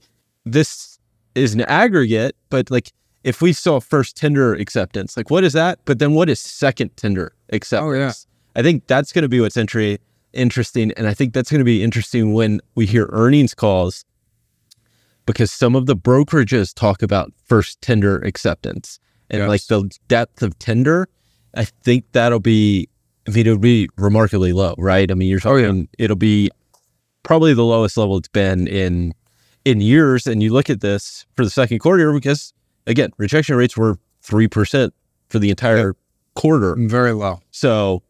this 0.46 1.00
is 1.36 1.54
an 1.54 1.62
aggregate, 1.62 2.36
but 2.50 2.70
like 2.72 2.92
if 3.24 3.42
we 3.42 3.54
saw 3.54 3.80
first 3.80 4.16
tender 4.16 4.54
acceptance, 4.54 5.18
like 5.18 5.30
what 5.30 5.44
is 5.44 5.54
that? 5.54 5.80
But 5.86 6.00
then 6.00 6.14
what 6.14 6.30
is 6.30 6.40
second 6.40 6.96
tender 6.96 7.34
acceptance? 7.50 7.90
Oh, 7.90 7.94
yeah. 7.94 8.14
I 8.56 8.64
think 8.64 8.88
that's 8.88 9.12
going 9.12 9.24
to 9.24 9.30
be 9.30 9.40
what's 9.42 9.58
entry 9.58 10.00
interesting. 10.34 10.92
And 10.94 11.08
I 11.08 11.14
think 11.14 11.34
that's 11.34 11.50
going 11.52 11.60
to 11.60 11.66
be 11.66 11.84
interesting 11.84 12.34
when 12.34 12.62
we 12.76 12.86
hear 12.86 13.10
earnings 13.12 13.54
calls 13.54 14.06
because 15.26 15.52
some 15.52 15.76
of 15.76 15.86
the 15.88 15.96
brokerages 15.96 16.74
talk 16.74 17.02
about 17.02 17.34
first 17.46 17.82
tender 17.82 18.18
acceptance 18.20 19.00
and 19.30 19.42
Yes. 19.42 19.50
like 19.50 19.66
the 19.66 19.90
depth 20.08 20.42
of 20.42 20.58
tender. 20.60 21.10
I 21.54 21.66
think 21.66 22.06
that'll 22.14 22.40
be, 22.40 22.88
I 23.28 23.32
mean, 23.32 23.46
it'll 23.46 23.58
be 23.60 23.90
remarkably 23.98 24.54
low, 24.54 24.74
right? 24.78 25.10
I 25.12 25.14
mean, 25.14 25.28
you're 25.30 25.40
talking, 25.40 25.66
Oh, 25.66 25.74
yeah. 25.74 25.84
it'll 26.06 26.16
be 26.16 26.50
probably 27.24 27.54
the 27.54 27.66
lowest 27.66 27.98
level 27.98 28.18
it's 28.18 28.28
been 28.30 28.68
in 28.68 29.14
in 29.66 29.82
years. 29.82 30.26
And 30.28 30.42
you 30.42 30.54
look 30.54 30.70
at 30.70 30.80
this 30.82 31.26
for 31.36 31.44
the 31.44 31.50
second 31.52 31.80
quarter 31.80 32.14
because 32.14 32.54
again, 32.86 33.12
rejection 33.18 33.56
rates 33.58 33.76
were 33.76 33.98
three 34.22 34.48
percent 34.48 34.94
for 35.28 35.40
the 35.40 35.50
entire 35.50 35.96
quarter. 36.36 36.76
Very 36.80 37.12
low. 37.12 37.42
So 37.52 38.02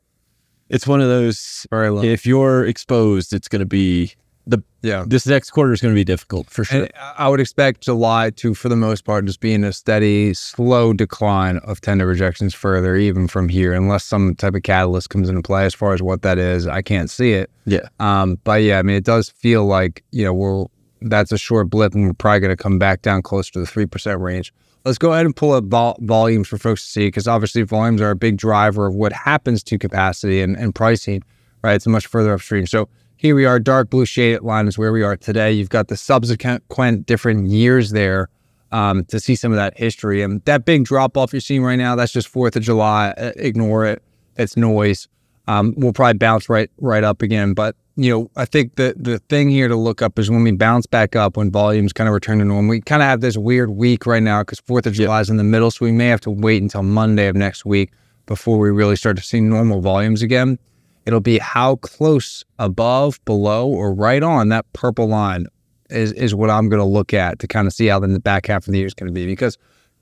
it's 0.70 0.86
one 0.86 1.02
of 1.02 1.08
those. 1.08 1.66
Very 1.72 1.90
low. 1.90 2.04
If 2.04 2.26
you're 2.26 2.64
exposed, 2.66 3.34
it's 3.34 3.48
going 3.48 3.62
to 3.62 3.66
be 3.66 4.14
the 4.48 4.64
yeah. 4.82 5.04
this 5.06 5.28
next 5.28 5.52
quarter 5.52 5.74
is 5.74 5.82
going 5.82 5.94
to 5.94 6.00
be 6.00 6.06
difficult 6.06 6.50
for 6.50 6.64
sure. 6.64 6.84
And 6.84 6.92
I 7.18 7.28
would 7.28 7.40
expect 7.40 7.82
July 7.82 8.30
to, 8.32 8.54
for 8.54 8.70
the 8.70 8.76
most 8.76 9.04
part, 9.04 9.26
just 9.26 9.42
be 9.42 9.54
in 9.54 9.64
a 9.64 9.74
steady, 9.74 10.34
slow 10.34 10.94
decline 10.94 11.58
of 11.58 11.82
tender 11.82 12.08
rejections 12.08 12.54
further, 12.54 12.96
even 12.96 13.28
from 13.28 13.50
here, 13.50 13.74
unless 13.74 14.06
some 14.06 14.36
type 14.36 14.56
of 14.56 14.64
catalyst 14.64 15.10
comes 15.10 15.30
into 15.30 15.42
play. 15.42 15.66
As 15.66 15.74
far 15.74 15.94
as 15.94 16.02
what 16.02 16.22
that 16.22 16.38
is, 16.38 16.66
I 16.66 16.82
can't 16.82 17.10
see 17.10 17.34
it. 17.34 17.52
yeah, 17.66 17.90
Um, 18.00 18.40
but 18.44 18.64
yeah, 18.64 18.80
I 18.80 18.84
mean, 18.84 18.96
it 18.96 19.04
does 19.04 19.30
feel 19.30 19.66
like 19.66 20.04
you 20.12 20.24
know 20.24 20.34
we're 20.34 20.66
that's 21.02 21.32
a 21.32 21.38
short 21.38 21.70
blip, 21.70 21.94
and 21.94 22.08
we're 22.08 22.14
probably 22.14 22.40
going 22.40 22.56
to 22.56 22.62
come 22.62 22.80
back 22.80 23.02
down 23.02 23.22
close 23.22 23.50
to 23.52 23.60
the 23.60 23.68
three 23.68 23.86
percent 23.86 24.22
range. 24.22 24.54
Let's 24.86 24.98
go 24.98 25.12
ahead 25.12 25.26
and 25.26 25.36
pull 25.36 25.52
up 25.52 25.66
vol- 25.66 25.98
volumes 26.02 26.48
for 26.48 26.58
folks 26.58 26.86
to 26.86 26.90
see, 26.90 27.08
because 27.08 27.28
obviously 27.28 27.64
volumes 27.64 28.00
are 28.00 28.12
a 28.12 28.16
big 28.16 28.38
driver 28.38 28.88
of 28.88 28.96
what 28.96 29.12
happens 29.12 29.62
to 29.64 29.78
capacity 29.78 30.42
and, 30.42 30.56
and 30.56 30.74
pricing. 30.74 31.24
Right, 31.64 31.74
it's 31.74 31.88
much 31.88 32.08
further 32.08 32.34
upstream. 32.34 32.68
So 32.68 32.88
here 33.18 33.36
we 33.36 33.46
are, 33.46 33.60
dark 33.60 33.90
blue 33.90 34.06
shaded 34.06 34.44
line 34.44 34.68
is 34.68 34.78
where 34.78 34.92
we 34.92 35.04
are 35.04 35.18
today. 35.18 35.52
You've 35.52 35.70
got 35.70 35.88
the 35.88 35.98
subsequent 35.98 37.06
different 37.06 37.48
years 37.48 37.92
there 37.92 38.30
um, 38.72 39.06
to 39.06 39.20
see 39.20 39.36
some 39.36 39.52
of 39.52 39.58
that 39.58 39.78
history, 39.78 40.22
and 40.22 40.44
that 40.46 40.66
big 40.66 40.86
drop 40.86 41.18
off 41.18 41.34
you're 41.34 41.40
seeing 41.40 41.64
right 41.64 41.76
now. 41.76 41.96
That's 41.96 42.12
just 42.12 42.28
Fourth 42.28 42.56
of 42.56 42.64
July. 42.64 43.14
Uh, 43.18 43.32
Ignore 43.36 43.86
it. 43.86 44.04
It's 44.38 44.56
noise 44.56 45.08
um, 45.48 45.74
we'll 45.78 45.94
probably 45.94 46.18
bounce 46.18 46.50
right 46.50 46.70
right 46.80 47.04
up 47.04 47.22
again. 47.22 47.54
But 47.54 47.76
you 47.96 48.12
know, 48.12 48.32
I 48.36 48.46
think 48.46 48.76
the 48.76 48.94
the 48.98 49.20
thing 49.30 49.50
here 49.50 49.68
to 49.68 49.76
look 49.76 50.02
up 50.02 50.20
is 50.20 50.30
when 50.30 50.44
we 50.44 50.52
bounce 50.52 50.86
back 50.86 51.16
up, 51.16 51.38
when 51.38 51.52
volumes 51.52 51.94
kind 51.94 52.08
of 52.08 52.14
return 52.14 52.40
to 52.40 52.46
normal. 52.46 52.70
We 52.70 52.82
kind 52.82 53.02
of 53.02 53.08
have 53.08 53.22
this 53.22 53.38
weird 53.38 53.72
week 53.72 54.06
right 54.06 54.22
now 54.22 54.42
because 54.42 54.60
Fourth 54.60 54.86
of 54.86 54.94
July 54.94 55.22
is 55.22 55.30
in 55.30 55.38
the 55.38 55.44
middle, 55.44 55.72
so 55.72 55.86
we 55.86 55.92
may 55.92 56.08
have 56.08 56.22
to 56.22 56.32
wait 56.32 56.62
until 56.62 56.84
Monday 56.84 57.28
of 57.28 57.36
next 57.36 57.66
week 57.66 57.92
before 58.26 58.58
we 58.60 58.70
really 58.70 58.98
start 58.98 59.18
to 59.18 59.24
see 59.24 59.40
normal 59.40 59.82
volumes 59.82 60.22
again. 60.22 60.60
It'll 61.08 61.22
be 61.22 61.40
how 61.40 61.78
close 61.78 62.44
above, 62.60 63.20
below, 63.26 63.68
or 63.68 63.94
right 63.94 64.22
on 64.22 64.50
that 64.50 64.72
purple 64.74 65.08
line 65.08 65.48
is 65.90 66.12
is 66.12 66.36
what 66.36 66.50
I'm 66.50 66.68
going 66.68 66.82
to 66.82 66.86
look 66.86 67.14
at 67.14 67.40
to 67.40 67.48
kind 67.48 67.66
of 67.66 67.72
see 67.74 67.88
how 67.88 68.00
then 68.00 68.12
the 68.14 68.20
back 68.20 68.46
half 68.48 68.68
of 68.68 68.74
the 68.74 68.78
year 68.80 68.88
is 68.88 68.94
going 68.94 69.08
to 69.08 69.14
be 69.14 69.26
because 69.26 69.58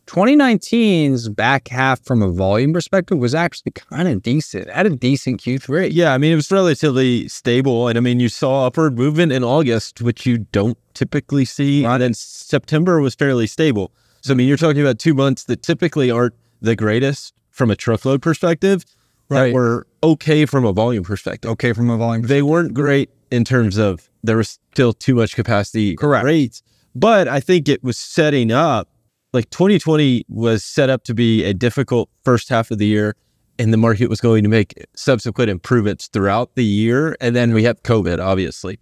2019's 0.07 1.29
back 1.29 1.67
half 1.67 2.03
from 2.03 2.21
a 2.21 2.29
volume 2.29 2.73
perspective 2.73 3.17
was 3.17 3.35
actually 3.35 3.71
kind 3.73 4.07
of 4.07 4.21
decent. 4.21 4.69
Had 4.69 4.85
a 4.85 4.89
decent 4.91 5.41
Q3. 5.41 5.89
yeah. 5.91 6.13
I 6.13 6.17
mean, 6.17 6.31
it 6.31 6.35
was 6.35 6.51
relatively 6.51 7.27
stable, 7.27 7.87
and 7.87 7.97
I 7.97 8.01
mean, 8.01 8.19
you 8.19 8.29
saw 8.29 8.65
upward 8.67 8.97
movement 8.97 9.31
in 9.31 9.43
August, 9.43 10.01
which 10.01 10.25
you 10.25 10.39
don't 10.39 10.77
typically 10.93 11.45
see, 11.45 11.85
Right. 11.85 11.93
and 11.93 12.01
then 12.01 12.13
September 12.13 13.01
was 13.01 13.13
fairly 13.15 13.47
stable. 13.47 13.91
So 14.21 14.33
I 14.33 14.35
mean, 14.37 14.47
you're 14.47 14.57
talking 14.57 14.81
about 14.81 14.97
two 14.99 15.13
months 15.13 15.43
that 15.43 15.61
typically 15.61 16.09
aren't 16.09 16.33
the 16.61 16.75
greatest 16.75 17.33
from 17.51 17.69
a 17.69 17.75
truckload 17.75 18.21
perspective, 18.21 18.85
Right. 19.29 19.47
that 19.47 19.53
were 19.53 19.87
okay 20.03 20.45
from 20.45 20.65
a 20.65 20.73
volume 20.73 21.03
perspective. 21.03 21.49
Okay 21.51 21.73
from 21.73 21.89
a 21.89 21.97
volume. 21.97 22.27
They 22.27 22.41
weren't 22.41 22.73
great 22.73 23.09
in 23.31 23.43
terms 23.43 23.77
of 23.77 24.09
there 24.23 24.37
was 24.37 24.59
still 24.71 24.93
too 24.93 25.15
much 25.15 25.35
capacity 25.35 25.95
Correct. 25.95 26.25
rates, 26.25 26.61
but 26.93 27.27
I 27.27 27.39
think 27.39 27.67
it 27.67 27.83
was 27.83 27.97
setting 27.97 28.51
up 28.51 28.89
like 29.33 29.49
2020 29.49 30.25
was 30.29 30.63
set 30.63 30.89
up 30.89 31.03
to 31.05 31.13
be 31.13 31.43
a 31.43 31.53
difficult 31.53 32.09
first 32.23 32.49
half 32.49 32.71
of 32.71 32.77
the 32.77 32.85
year 32.85 33.15
and 33.59 33.73
the 33.73 33.77
market 33.77 34.09
was 34.09 34.21
going 34.21 34.43
to 34.43 34.49
make 34.49 34.73
subsequent 34.95 35.49
improvements 35.49 36.07
throughout 36.07 36.55
the 36.55 36.63
year 36.63 37.17
and 37.19 37.35
then 37.35 37.53
we 37.53 37.63
have 37.63 37.81
covid 37.83 38.19
obviously 38.23 38.79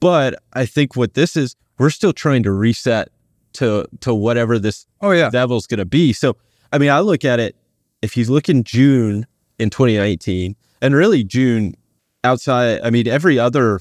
but 0.00 0.34
i 0.54 0.64
think 0.64 0.96
what 0.96 1.12
this 1.12 1.36
is 1.36 1.56
we're 1.78 1.90
still 1.90 2.12
trying 2.14 2.42
to 2.42 2.52
reset 2.52 3.08
to 3.52 3.84
to 4.00 4.14
whatever 4.14 4.58
this 4.58 4.86
Oh 5.02 5.10
yeah. 5.10 5.28
level's 5.32 5.66
going 5.66 5.78
to 5.78 5.84
be. 5.84 6.12
So, 6.12 6.36
I 6.72 6.78
mean, 6.78 6.90
I 6.90 7.00
look 7.00 7.24
at 7.24 7.40
it, 7.40 7.56
if 8.02 8.16
you 8.16 8.24
look 8.30 8.48
in 8.48 8.62
June 8.64 9.26
in 9.62 9.70
2019, 9.70 10.56
and 10.80 10.94
really 10.94 11.22
June 11.24 11.74
outside, 12.24 12.80
I 12.82 12.90
mean, 12.90 13.06
every 13.06 13.38
other 13.38 13.80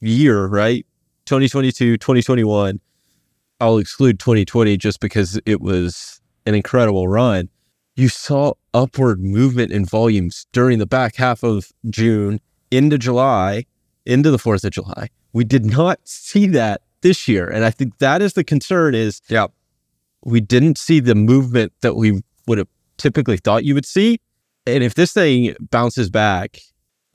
year, 0.00 0.46
right? 0.46 0.84
2022, 1.26 1.96
2021, 1.96 2.80
I'll 3.60 3.78
exclude 3.78 4.18
2020 4.18 4.76
just 4.76 4.98
because 5.00 5.40
it 5.46 5.60
was 5.60 6.20
an 6.44 6.54
incredible 6.54 7.06
run. 7.06 7.48
You 7.94 8.08
saw 8.08 8.54
upward 8.74 9.20
movement 9.22 9.70
in 9.70 9.84
volumes 9.84 10.46
during 10.52 10.78
the 10.80 10.86
back 10.86 11.14
half 11.16 11.44
of 11.44 11.70
June 11.88 12.40
into 12.72 12.98
July, 12.98 13.64
into 14.04 14.30
the 14.32 14.38
4th 14.38 14.64
of 14.64 14.72
July. 14.72 15.08
We 15.32 15.44
did 15.44 15.64
not 15.64 16.00
see 16.04 16.46
that 16.48 16.82
this 17.02 17.28
year. 17.28 17.46
And 17.48 17.64
I 17.64 17.70
think 17.70 17.98
that 17.98 18.20
is 18.22 18.32
the 18.32 18.44
concern 18.44 18.94
is 18.94 19.20
Yeah. 19.28 19.46
we 20.24 20.40
didn't 20.40 20.78
see 20.78 20.98
the 21.00 21.14
movement 21.14 21.72
that 21.82 21.94
we 21.94 22.22
would 22.48 22.58
have 22.58 22.68
typically 22.96 23.36
thought 23.36 23.64
you 23.64 23.74
would 23.74 23.86
see. 23.86 24.18
And 24.66 24.84
if 24.84 24.94
this 24.94 25.12
thing 25.12 25.54
bounces 25.70 26.10
back, 26.10 26.58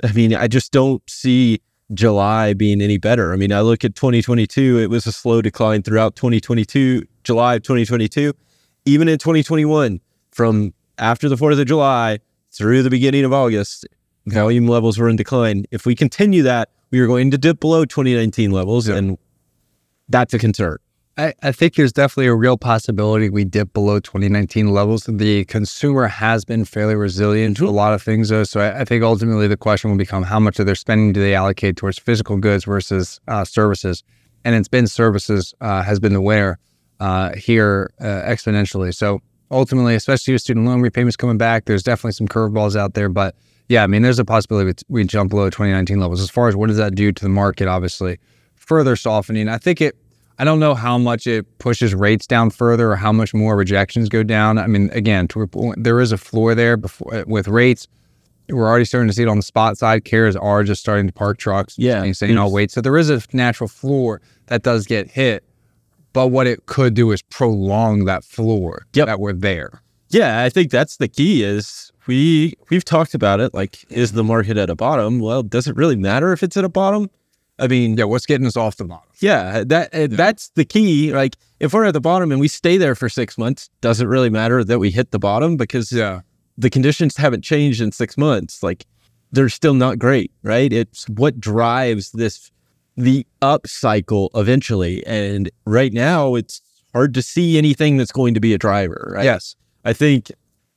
I 0.03 0.11
mean, 0.11 0.35
I 0.35 0.47
just 0.47 0.71
don't 0.71 1.01
see 1.09 1.61
July 1.93 2.53
being 2.53 2.81
any 2.81 2.97
better. 2.97 3.31
I 3.31 3.37
mean, 3.37 3.53
I 3.53 3.61
look 3.61 3.85
at 3.85 3.95
2022, 3.95 4.79
it 4.79 4.89
was 4.89 5.07
a 5.07 5.11
slow 5.11 5.41
decline 5.41 5.83
throughout 5.83 6.15
2022, 6.17 7.03
July 7.23 7.55
of 7.55 7.63
2022, 7.63 8.33
even 8.85 9.07
in 9.07 9.17
2021, 9.17 10.01
from 10.31 10.73
after 10.97 11.29
the 11.29 11.35
4th 11.37 11.59
of 11.59 11.67
July 11.67 12.19
through 12.51 12.83
the 12.83 12.89
beginning 12.89 13.23
of 13.23 13.31
August, 13.31 13.87
volume 14.25 14.67
levels 14.67 14.97
were 14.97 15.07
in 15.07 15.15
decline. 15.15 15.65
If 15.71 15.85
we 15.85 15.95
continue 15.95 16.43
that, 16.43 16.69
we 16.91 16.99
are 16.99 17.07
going 17.07 17.31
to 17.31 17.37
dip 17.37 17.59
below 17.61 17.85
2019 17.85 18.51
levels, 18.51 18.87
Yeah. 18.89 18.95
and 18.97 19.17
that's 20.09 20.33
a 20.33 20.39
concern. 20.39 20.77
I, 21.17 21.33
I 21.41 21.51
think 21.51 21.75
there's 21.75 21.93
definitely 21.93 22.27
a 22.27 22.35
real 22.35 22.57
possibility 22.57 23.29
we 23.29 23.43
dip 23.43 23.73
below 23.73 23.99
2019 23.99 24.67
levels. 24.67 25.05
The 25.09 25.45
consumer 25.45 26.07
has 26.07 26.45
been 26.45 26.63
fairly 26.63 26.93
resilient 26.93 27.57
to 27.57 27.67
a 27.67 27.71
lot 27.71 27.93
of 27.93 28.03
things, 28.03 28.29
though. 28.29 28.43
So 28.43 28.59
I, 28.59 28.81
I 28.81 28.85
think 28.85 29.03
ultimately 29.03 29.47
the 29.47 29.57
question 29.57 29.89
will 29.89 29.97
become 29.97 30.23
how 30.23 30.39
much 30.39 30.59
of 30.59 30.67
their 30.67 30.75
spending 30.75 31.13
do 31.13 31.19
they 31.19 31.33
allocate 31.33 31.75
towards 31.75 31.97
physical 31.97 32.37
goods 32.37 32.65
versus 32.65 33.19
uh, 33.27 33.45
services? 33.45 34.03
And 34.45 34.53
it's 34.53 34.67
been 34.67 34.85
services 34.85 35.55
uh, 35.59 35.81
has 35.81 35.99
been 35.99 36.13
the 36.13 36.21
winner 36.21 36.59
uh, 36.99 37.33
here 37.35 37.91
uh, 37.99 38.03
exponentially. 38.03 38.93
So 38.93 39.19
ultimately, 39.49 39.95
especially 39.95 40.33
with 40.33 40.43
student 40.43 40.67
loan 40.67 40.81
repayments 40.81 41.17
coming 41.17 41.39
back, 41.39 41.65
there's 41.65 41.83
definitely 41.83 42.11
some 42.11 42.27
curveballs 42.27 42.75
out 42.75 42.93
there. 42.93 43.09
But 43.09 43.35
yeah, 43.69 43.83
I 43.83 43.87
mean, 43.87 44.03
there's 44.03 44.19
a 44.19 44.25
possibility 44.25 44.83
we 44.87 45.03
jump 45.03 45.31
below 45.31 45.45
2019 45.45 45.99
levels. 45.99 46.21
As 46.21 46.29
far 46.29 46.47
as 46.47 46.55
what 46.55 46.67
does 46.67 46.77
that 46.77 46.93
do 46.93 47.11
to 47.11 47.23
the 47.23 47.29
market, 47.29 47.67
obviously, 47.67 48.19
further 48.55 48.95
softening. 48.95 49.49
I 49.49 49.57
think 49.57 49.81
it 49.81 49.97
I 50.39 50.43
don't 50.43 50.59
know 50.59 50.75
how 50.75 50.97
much 50.97 51.25
it 51.27 51.45
pushes 51.57 51.95
rates 51.95 52.27
down 52.27 52.49
further 52.51 52.91
or 52.91 52.95
how 52.95 53.11
much 53.11 53.33
more 53.33 53.55
rejections 53.55 54.07
go 54.09 54.21
down. 54.23 54.57
I 54.57 54.67
mean, 54.67 54.89
again, 54.91 55.27
to, 55.29 55.41
a 55.41 55.47
point, 55.47 55.83
there 55.83 55.99
is 55.99 56.11
a 56.11 56.17
floor 56.17 56.53
there 56.53 56.77
before 56.77 57.13
uh, 57.15 57.23
with 57.25 57.47
rates. 57.47 57.87
we're 58.49 58.67
already 58.67 58.85
starting 58.85 59.07
to 59.07 59.13
see 59.13 59.23
it 59.23 59.27
on 59.27 59.37
the 59.37 59.43
spot 59.43 59.77
side. 59.77 60.05
Carriers 60.05 60.35
are 60.35 60.63
just 60.63 60.81
starting 60.81 61.07
to 61.07 61.13
park 61.13 61.37
trucks. 61.39 61.75
Yeah. 61.77 62.03
And 62.03 62.15
saying, 62.15 62.37
oh, 62.37 62.43
I'll 62.43 62.51
wait. 62.51 62.69
So 62.71 62.81
there 62.81 62.97
is 62.97 63.09
a 63.09 63.21
natural 63.33 63.67
floor 63.67 64.21
that 64.45 64.61
does 64.63 64.85
get 64.85 65.09
hit. 65.09 65.43
But 66.13 66.27
what 66.27 66.47
it 66.47 66.65
could 66.67 66.93
do 66.93 67.11
is 67.11 67.21
prolong 67.23 68.05
that 68.05 68.23
floor 68.23 68.85
Yep. 68.93 69.07
that 69.07 69.19
we're 69.19 69.33
there. 69.33 69.81
Yeah, 70.09 70.43
I 70.43 70.49
think 70.49 70.71
that's 70.71 70.97
the 70.97 71.07
key 71.09 71.43
is 71.43 71.91
we 72.07 72.53
we've 72.69 72.85
talked 72.85 73.13
about 73.13 73.39
it 73.41 73.53
like 73.53 73.83
is 73.91 74.13
the 74.13 74.23
market 74.23 74.55
at 74.55 74.69
a 74.69 74.75
bottom? 74.75 75.19
Well, 75.19 75.43
does 75.43 75.67
it 75.67 75.75
really 75.75 75.97
matter 75.97 76.31
if 76.31 76.43
it's 76.43 76.55
at 76.55 76.63
a 76.63 76.69
bottom? 76.69 77.09
I 77.59 77.67
mean, 77.67 77.97
Yeah. 77.97 78.05
What's 78.05 78.25
getting 78.25 78.47
us 78.47 78.55
off 78.57 78.77
the 78.77 78.85
bottom? 78.85 79.07
yeah, 79.19 79.63
that 79.65 79.93
uh, 79.93 80.07
that's 80.09 80.49
the 80.55 80.65
key. 80.65 81.11
Like 81.13 81.35
if 81.59 81.73
we're 81.73 81.85
at 81.85 81.93
the 81.93 82.01
bottom 82.01 82.31
and 82.31 82.39
we 82.39 82.47
stay 82.47 82.77
there 82.77 82.93
for 82.95 83.09
6 83.09 83.37
months, 83.37 83.69
does 83.81 83.99
it 84.01 84.05
really 84.05 84.29
matter 84.29 84.63
that 84.63 84.79
we 84.79 84.91
hit 84.91 85.11
the 85.11 85.19
bottom 85.19 85.57
because 85.57 85.91
Yeah. 85.91 86.21
the 86.57 86.69
conditions 86.69 87.17
haven't 87.17 87.43
changed 87.43 87.81
in 87.81 87.91
6 87.91 88.17
months? 88.17 88.61
Like 88.61 88.85
they're 89.31 89.49
still 89.49 89.73
not 89.73 89.97
great, 89.99 90.31
right? 90.43 90.71
It's 90.71 91.07
what 91.09 91.39
drives 91.39 92.11
this 92.11 92.51
the 92.95 93.25
up 93.41 93.67
cycle 93.67 94.31
eventually 94.35 95.05
and 95.05 95.49
right 95.65 95.93
now 95.93 96.33
it's 96.35 96.61
hard 96.93 97.13
to 97.13 97.21
see 97.21 97.57
anything 97.57 97.97
that's 97.97 98.11
going 98.11 98.33
to 98.33 98.39
be 98.39 98.53
a 98.53 98.57
driver, 98.57 99.11
right? 99.15 99.25
Yes. 99.25 99.55
I 99.85 99.93
think 99.93 100.31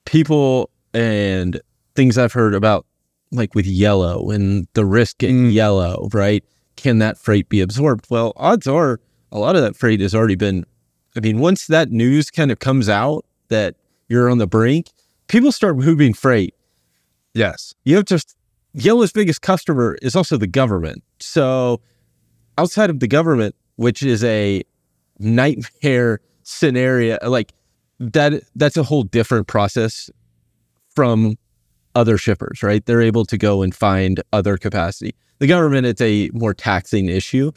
people 0.05 0.71
and 0.93 1.61
things 1.95 2.19
I've 2.19 2.33
heard 2.33 2.55
about, 2.55 2.85
like 3.33 3.55
with 3.55 3.67
yellow 3.67 4.31
and 4.31 4.67
the 4.75 4.85
risk 4.85 5.23
in 5.23 5.49
Mm. 5.51 5.53
yellow, 5.53 6.09
right? 6.13 6.45
Can 6.81 6.99
that 7.01 7.19
freight 7.19 7.51
be 7.51 7.61
absorbed? 7.61 8.07
Well, 8.09 8.33
odds 8.37 8.67
are 8.67 9.01
a 9.31 9.39
lot 9.39 9.55
of 9.55 9.61
that 9.61 9.77
freight 9.77 10.01
has 10.01 10.15
already 10.15 10.35
been. 10.35 10.65
I 11.15 11.21
mean, 11.21 11.39
once 11.39 11.67
that 11.67 11.91
news 11.91 12.31
kind 12.31 12.51
of 12.51 12.59
comes 12.59 12.89
out 12.89 13.27
that 13.49 13.77
you're 14.09 14.31
on 14.31 14.39
the 14.39 14.47
brink, 14.47 14.87
people 15.29 15.53
start 15.53 15.77
moving 15.77 16.15
freight. 16.15 16.55
Yes. 17.35 17.75
You 17.85 17.97
have 17.97 18.07
just 18.07 18.35
Yellow's 18.73 19.13
biggest 19.13 19.43
customer 19.43 19.99
is 20.01 20.17
also 20.17 20.39
the 20.39 20.47
government. 20.47 21.05
So 21.19 21.83
outside 22.57 22.89
of 22.89 23.01
the 23.01 23.09
government, 23.09 23.55
which 23.77 24.03
is 24.03 24.25
a 24.25 24.63
nightmare 25.19 26.21
scenario, 26.45 27.19
like 27.29 27.53
that 27.99 28.43
that's 28.57 28.79
a 28.79 28.85
whole 28.85 29.03
different 29.03 29.49
process 29.49 30.09
from 30.95 31.37
other 31.95 32.17
shippers, 32.17 32.63
right? 32.63 32.87
They're 32.87 33.03
able 33.03 33.27
to 33.27 33.37
go 33.37 33.61
and 33.61 33.75
find 33.75 34.23
other 34.33 34.57
capacity. 34.57 35.15
The 35.41 35.47
government, 35.47 35.87
it's 35.87 36.01
a 36.01 36.31
more 36.33 36.55
taxing 36.55 37.09
issue. 37.09 37.51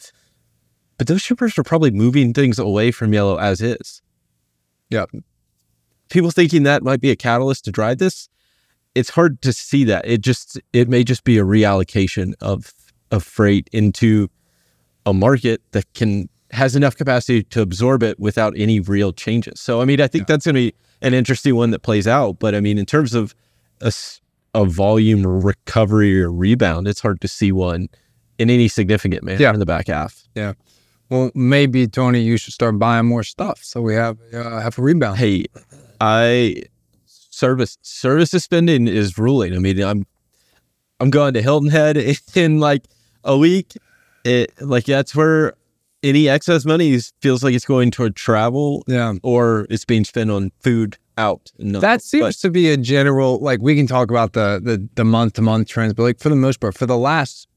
But 0.98 1.08
those 1.08 1.22
shippers 1.22 1.58
are 1.58 1.64
probably 1.64 1.92
moving 1.92 2.34
things 2.34 2.58
away 2.58 2.92
from 2.92 3.14
yellow 3.14 3.38
as 3.38 3.62
is. 3.62 4.02
Yeah. 4.90 5.06
People 6.10 6.32
thinking 6.32 6.64
that 6.64 6.84
might 6.84 7.02
be 7.02 7.10
a 7.12 7.16
catalyst 7.16 7.66
to 7.66 7.72
drive 7.72 7.98
this, 7.98 8.30
it's 8.96 9.10
hard 9.10 9.42
to 9.42 9.52
see 9.54 9.84
that. 9.86 10.08
It 10.08 10.22
just 10.22 10.60
it 10.72 10.88
may 10.88 11.04
just 11.04 11.24
be 11.24 11.38
a 11.38 11.44
reallocation 11.44 12.34
of 12.42 12.74
of 13.12 13.24
freight 13.24 13.70
into 13.74 14.30
a 15.06 15.14
market 15.14 15.62
that 15.72 15.92
can 15.94 16.30
has 16.52 16.76
enough 16.76 16.96
capacity 16.96 17.44
to 17.44 17.62
absorb 17.62 18.04
it 18.04 18.20
without 18.20 18.54
any 18.56 18.80
real 18.80 19.12
changes. 19.12 19.60
So 19.60 19.82
I 19.82 19.86
mean, 19.86 20.00
I 20.00 20.08
think 20.08 20.22
Yeah. 20.24 20.26
that's 20.36 20.46
going 20.46 20.56
to 20.56 20.62
be 20.72 20.74
an 21.02 21.14
interesting 21.16 21.56
one 21.56 21.72
that 21.72 21.80
plays 21.80 22.08
out. 22.08 22.38
But 22.40 22.54
I 22.54 22.60
mean, 22.60 22.78
in 22.78 22.86
terms 22.86 23.14
of 23.16 23.34
a, 23.82 23.88
s- 23.88 24.22
a 24.54 24.66
volume 24.66 25.26
recovery 25.26 26.22
or 26.22 26.32
rebound, 26.32 26.88
it's 26.88 27.02
hard 27.02 27.20
to 27.22 27.28
see 27.28 27.52
one 27.52 27.90
in 28.38 28.50
any 28.50 28.68
significant 28.68 29.24
manner 29.24 29.42
Yeah. 29.42 29.54
in 29.54 29.60
the 29.60 29.66
back 29.66 29.88
half. 29.88 30.28
Yeah. 30.36 30.54
Well, 31.10 31.32
maybe 31.36 31.88
Tony, 31.88 32.22
you 32.22 32.38
should 32.38 32.54
start 32.54 32.78
buying 32.80 33.06
more 33.06 33.24
stuff 33.24 33.60
so 33.64 33.82
we 33.82 33.94
have 33.96 34.18
uh, 34.34 34.60
have 34.62 34.78
a 34.80 34.82
rebound. 34.82 35.18
Hey, 35.18 35.46
I 36.02 36.64
service 37.06 37.78
services 37.82 38.44
spending 38.44 38.88
is 38.88 39.18
ruling. 39.18 39.54
I 39.56 39.60
mean, 39.60 39.82
I'm 39.84 40.06
I'm 41.00 41.10
going 41.10 41.34
to 41.34 41.42
Hilton 41.42 41.70
Head 41.70 41.98
in 42.36 42.60
like 42.60 42.86
a 43.24 43.38
week. 43.38 43.74
It 44.24 44.54
like 44.62 44.86
that's 44.86 45.14
where 45.16 45.54
any 46.02 46.28
excess 46.30 46.66
money 46.66 46.98
feels 47.22 47.44
like 47.44 47.54
it's 47.54 47.66
going 47.66 47.92
toward 47.92 48.16
travel 48.16 48.84
Yeah. 48.88 49.14
or 49.24 49.68
it's 49.70 49.86
being 49.86 50.04
spent 50.06 50.32
on 50.32 50.52
food 50.62 50.98
out. 51.18 51.52
No, 51.60 51.80
That 51.80 52.02
seems 52.02 52.38
but- 52.38 52.42
to 52.42 52.50
be 52.52 52.70
a 52.70 52.78
general 52.78 53.40
like 53.40 53.62
we 53.62 53.76
can 53.76 53.88
talk 53.88 54.10
about 54.10 54.34
the 54.34 54.60
the 54.64 54.88
the 54.96 55.04
month 55.06 55.34
to 55.34 55.42
month 55.42 55.68
trends, 55.68 55.94
but 55.94 56.04
like 56.04 56.20
for 56.20 56.30
the 56.30 56.36
most 56.36 56.60
part, 56.60 56.76
for 56.76 56.86
the 56.86 56.98
last 56.98 57.48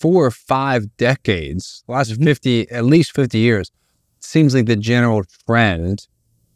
four 0.00 0.24
or 0.26 0.30
five 0.30 0.96
decades, 0.96 1.82
last 1.88 2.12
Mm-hmm. 2.12 2.24
fifty 2.24 2.70
at 2.70 2.84
least 2.84 3.12
fifty 3.12 3.38
years, 3.38 3.70
seems 4.20 4.54
like 4.54 4.66
the 4.66 4.76
general 4.76 5.24
trend 5.46 6.06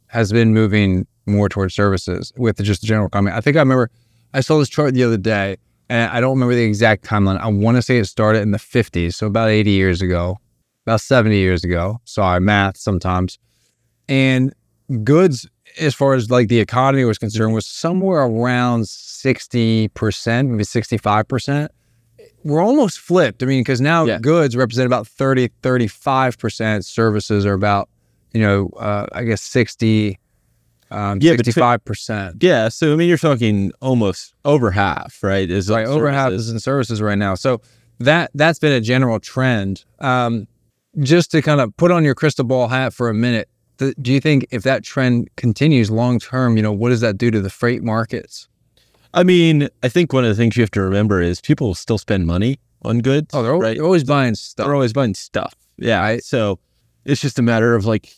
has 0.09 0.33
been 0.33 0.53
moving 0.55 1.07
more 1.27 1.49
towards 1.49 1.75
services 1.75 2.33
with 2.37 2.63
just 2.65 2.81
the 2.81 2.87
general 2.87 3.09
comment. 3.09 3.37
I 3.37 3.41
think 3.41 3.57
I 3.57 3.61
remember 3.61 3.91
I 4.33 4.41
saw 4.41 4.59
this 4.59 4.69
chart 4.69 4.95
the 4.95 5.05
other 5.05 5.17
day, 5.19 5.57
and 5.89 6.11
I 6.11 6.21
don't 6.21 6.31
remember 6.37 6.55
the 6.55 6.65
exact 6.65 7.05
timeline. 7.05 7.39
I 7.41 7.49
want 7.49 7.77
to 7.77 7.83
say 7.83 7.99
it 7.99 8.07
started 8.07 8.43
in 8.43 8.51
the 8.53 8.59
fifties, 8.59 9.17
so 9.17 9.27
about 9.27 9.49
eighty 9.51 9.73
years 9.73 10.01
ago, 10.03 10.39
about 10.87 11.01
seventy 11.01 11.39
years 11.39 11.65
ago. 11.65 12.01
Sorry, 12.05 12.41
math 12.41 12.77
sometimes. 12.77 13.39
And 14.09 14.55
goods 15.05 15.47
as 15.79 15.95
far 15.95 16.15
as 16.15 16.31
like 16.31 16.49
the 16.49 16.61
economy 16.61 17.05
was 17.05 17.19
concerned 17.19 17.55
was 17.55 17.67
somewhere 17.67 18.21
around 18.23 18.83
60%, 18.83 20.49
maybe 20.49 20.65
65%. 20.65 21.69
We're 22.45 22.63
almost 22.63 22.99
flipped. 23.01 23.43
I 23.43 23.47
mean, 23.47 23.61
because 23.61 23.81
now 23.81 24.05
Yeah. 24.05 24.19
goods 24.21 24.57
represent 24.57 24.87
about 24.87 25.07
30, 25.07 25.51
35%. 25.63 26.85
Services 26.85 27.45
are 27.45 27.53
about, 27.53 27.89
you 28.33 28.41
know, 28.41 28.71
uh, 28.79 29.07
I 29.13 29.25
guess 29.25 29.43
60, 29.43 30.19
um, 30.91 31.19
Yeah, 31.21 31.33
65%. 31.33 32.43
yeah. 32.43 32.69
So 32.69 32.93
I 32.93 32.97
mean, 32.97 33.09
you're 33.09 33.19
talking 33.19 33.73
almost 33.81 34.35
over 34.45 34.71
half, 34.71 35.19
right? 35.23 35.51
Is 35.51 35.69
Right, 35.69 35.87
over 35.87 36.11
half 36.11 36.33
is 36.33 36.49
in 36.49 36.59
services 36.61 37.03
right 37.03 37.19
now. 37.19 37.35
So 37.35 37.61
that 37.99 38.31
that's 38.35 38.59
been 38.61 38.73
a 38.73 38.81
general 38.81 39.19
trend. 39.21 39.85
Um, 39.99 40.47
just 41.01 41.31
to 41.33 41.43
kind 41.43 41.61
of 41.61 41.77
put 41.77 41.91
on 41.91 42.05
your 42.05 42.15
crystal 42.15 42.45
ball 42.45 42.69
hat 42.69 42.95
for 42.95 43.09
a 43.11 43.15
minute, 43.15 43.49
th- 43.79 43.95
do 44.01 44.13
you 44.13 44.21
think 44.21 44.47
if 44.51 44.63
that 44.65 44.85
trend 44.85 45.29
continues 45.37 45.91
long 45.91 46.19
term, 46.19 46.57
you 46.57 46.63
know, 46.63 46.73
what 46.73 46.91
does 46.91 47.01
that 47.01 47.19
do 47.19 47.31
to 47.31 47.41
the 47.41 47.51
freight 47.51 47.83
markets? 47.83 48.49
I 49.15 49.23
mean, 49.25 49.69
I 49.83 49.89
think 49.89 50.13
one 50.13 50.25
of 50.25 50.29
the 50.31 50.35
things 50.35 50.57
you 50.57 50.63
have 50.63 50.71
to 50.73 50.83
remember 50.83 51.21
is 51.23 51.41
people 51.41 51.75
still 51.75 51.99
spend 51.99 52.27
money 52.27 52.59
on 52.83 53.01
goods. 53.01 53.29
Oh, 53.33 53.43
they're, 53.43 53.55
right? 53.57 53.77
they're 53.77 53.85
always 53.85 54.05
buying 54.05 54.35
stuff. 54.35 54.67
They're 54.67 54.75
always 54.75 54.93
buying 54.93 55.15
stuff. 55.15 55.55
Yeah. 55.79 56.01
Right. 56.01 56.23
So 56.23 56.59
it's 57.05 57.21
just 57.21 57.39
a 57.39 57.43
matter 57.43 57.75
of 57.75 57.87
like, 57.87 58.13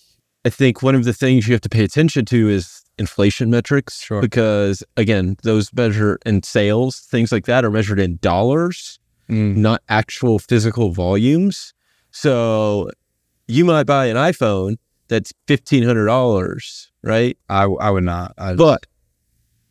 I 0.44 0.50
think 0.50 0.82
one 0.82 0.94
of 0.94 1.04
the 1.04 1.12
things 1.12 1.46
you 1.46 1.54
have 1.54 1.60
to 1.62 1.68
pay 1.68 1.84
attention 1.84 2.24
to 2.26 2.48
is 2.48 2.82
inflation 2.98 3.50
metrics. 3.50 4.02
Sure. 4.02 4.20
Because 4.20 4.82
again, 4.96 5.36
those 5.42 5.72
measure 5.72 6.18
in 6.26 6.42
sales, 6.42 6.98
things 6.98 7.30
like 7.30 7.46
that 7.46 7.64
are 7.64 7.70
measured 7.70 8.00
in 8.00 8.18
dollars, 8.20 8.98
Mm. 9.30 9.58
not 9.58 9.80
actual 9.88 10.40
physical 10.40 10.90
volumes. 10.90 11.72
So 12.10 12.90
you 13.46 13.64
might 13.64 13.84
buy 13.84 14.06
an 14.06 14.16
iPhone 14.16 14.78
that's 15.10 15.32
$1,500, 15.48 16.86
right? 17.02 17.36
I, 17.48 17.64
I 17.64 17.90
would 17.90 18.04
not. 18.04 18.32
I, 18.38 18.54
But 18.54 18.86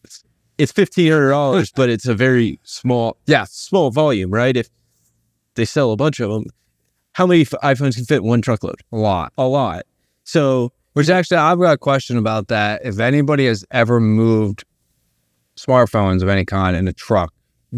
it's- 0.04 0.24
it's 0.58 0.72
$1,500, 0.74 1.72
but 1.76 1.90
it's 1.90 2.06
a 2.06 2.14
very 2.14 2.60
small, 2.64 3.18
Yeah. 3.26 3.46
small 3.50 3.90
volume, 3.90 4.32
right? 4.32 4.56
If 4.56 4.68
they 5.56 5.66
sell 5.66 5.92
a 5.92 5.96
bunch 5.96 6.20
of 6.20 6.30
them, 6.30 6.44
how 7.14 7.26
many 7.26 7.42
f- 7.42 7.54
iPhones 7.64 7.96
can 7.96 8.06
fit 8.06 8.18
in 8.18 8.24
one 8.26 8.42
truckload? 8.42 8.82
a 8.92 8.98
lot. 8.98 9.32
a 9.38 9.48
lot. 9.48 9.86
So 10.26 10.74
Which 10.94 11.10
actually, 11.10 11.38
I've 11.38 11.60
got 11.60 11.72
a 11.74 11.78
question 11.78 12.18
about 12.18 12.50
that. 12.50 12.82
If 12.84 13.00
anybody 13.00 13.46
has 13.48 13.64
ever 13.72 14.00
moved 14.02 14.66
smartphones 15.58 16.22
of 16.22 16.28
any 16.30 16.46
kind 16.46 16.76
in 16.76 16.88
a 16.88 16.94
truck, 16.94 17.34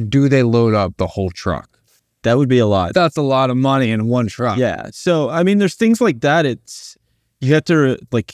do 0.09 0.27
they 0.29 0.43
load 0.43 0.73
up 0.73 0.97
the 0.97 1.07
whole 1.07 1.29
truck? 1.31 1.67
that 2.23 2.37
would 2.37 2.47
be 2.49 2.59
a 2.59 2.67
lot. 2.67 2.93
That's 2.93 3.17
a 3.17 3.21
lot 3.23 3.49
of 3.49 3.57
money 3.57 3.89
in 3.89 4.05
one 4.07 4.27
truck. 4.27 4.55
Yeah. 4.59 4.89
So 4.91 5.29
I 5.29 5.41
mean, 5.43 5.57
there's 5.57 5.73
things 5.73 5.99
like 5.99 6.19
that. 6.21 6.45
It's 6.45 6.90
you 7.41 7.53
have 7.53 7.65
to 7.65 7.97
like 8.11 8.33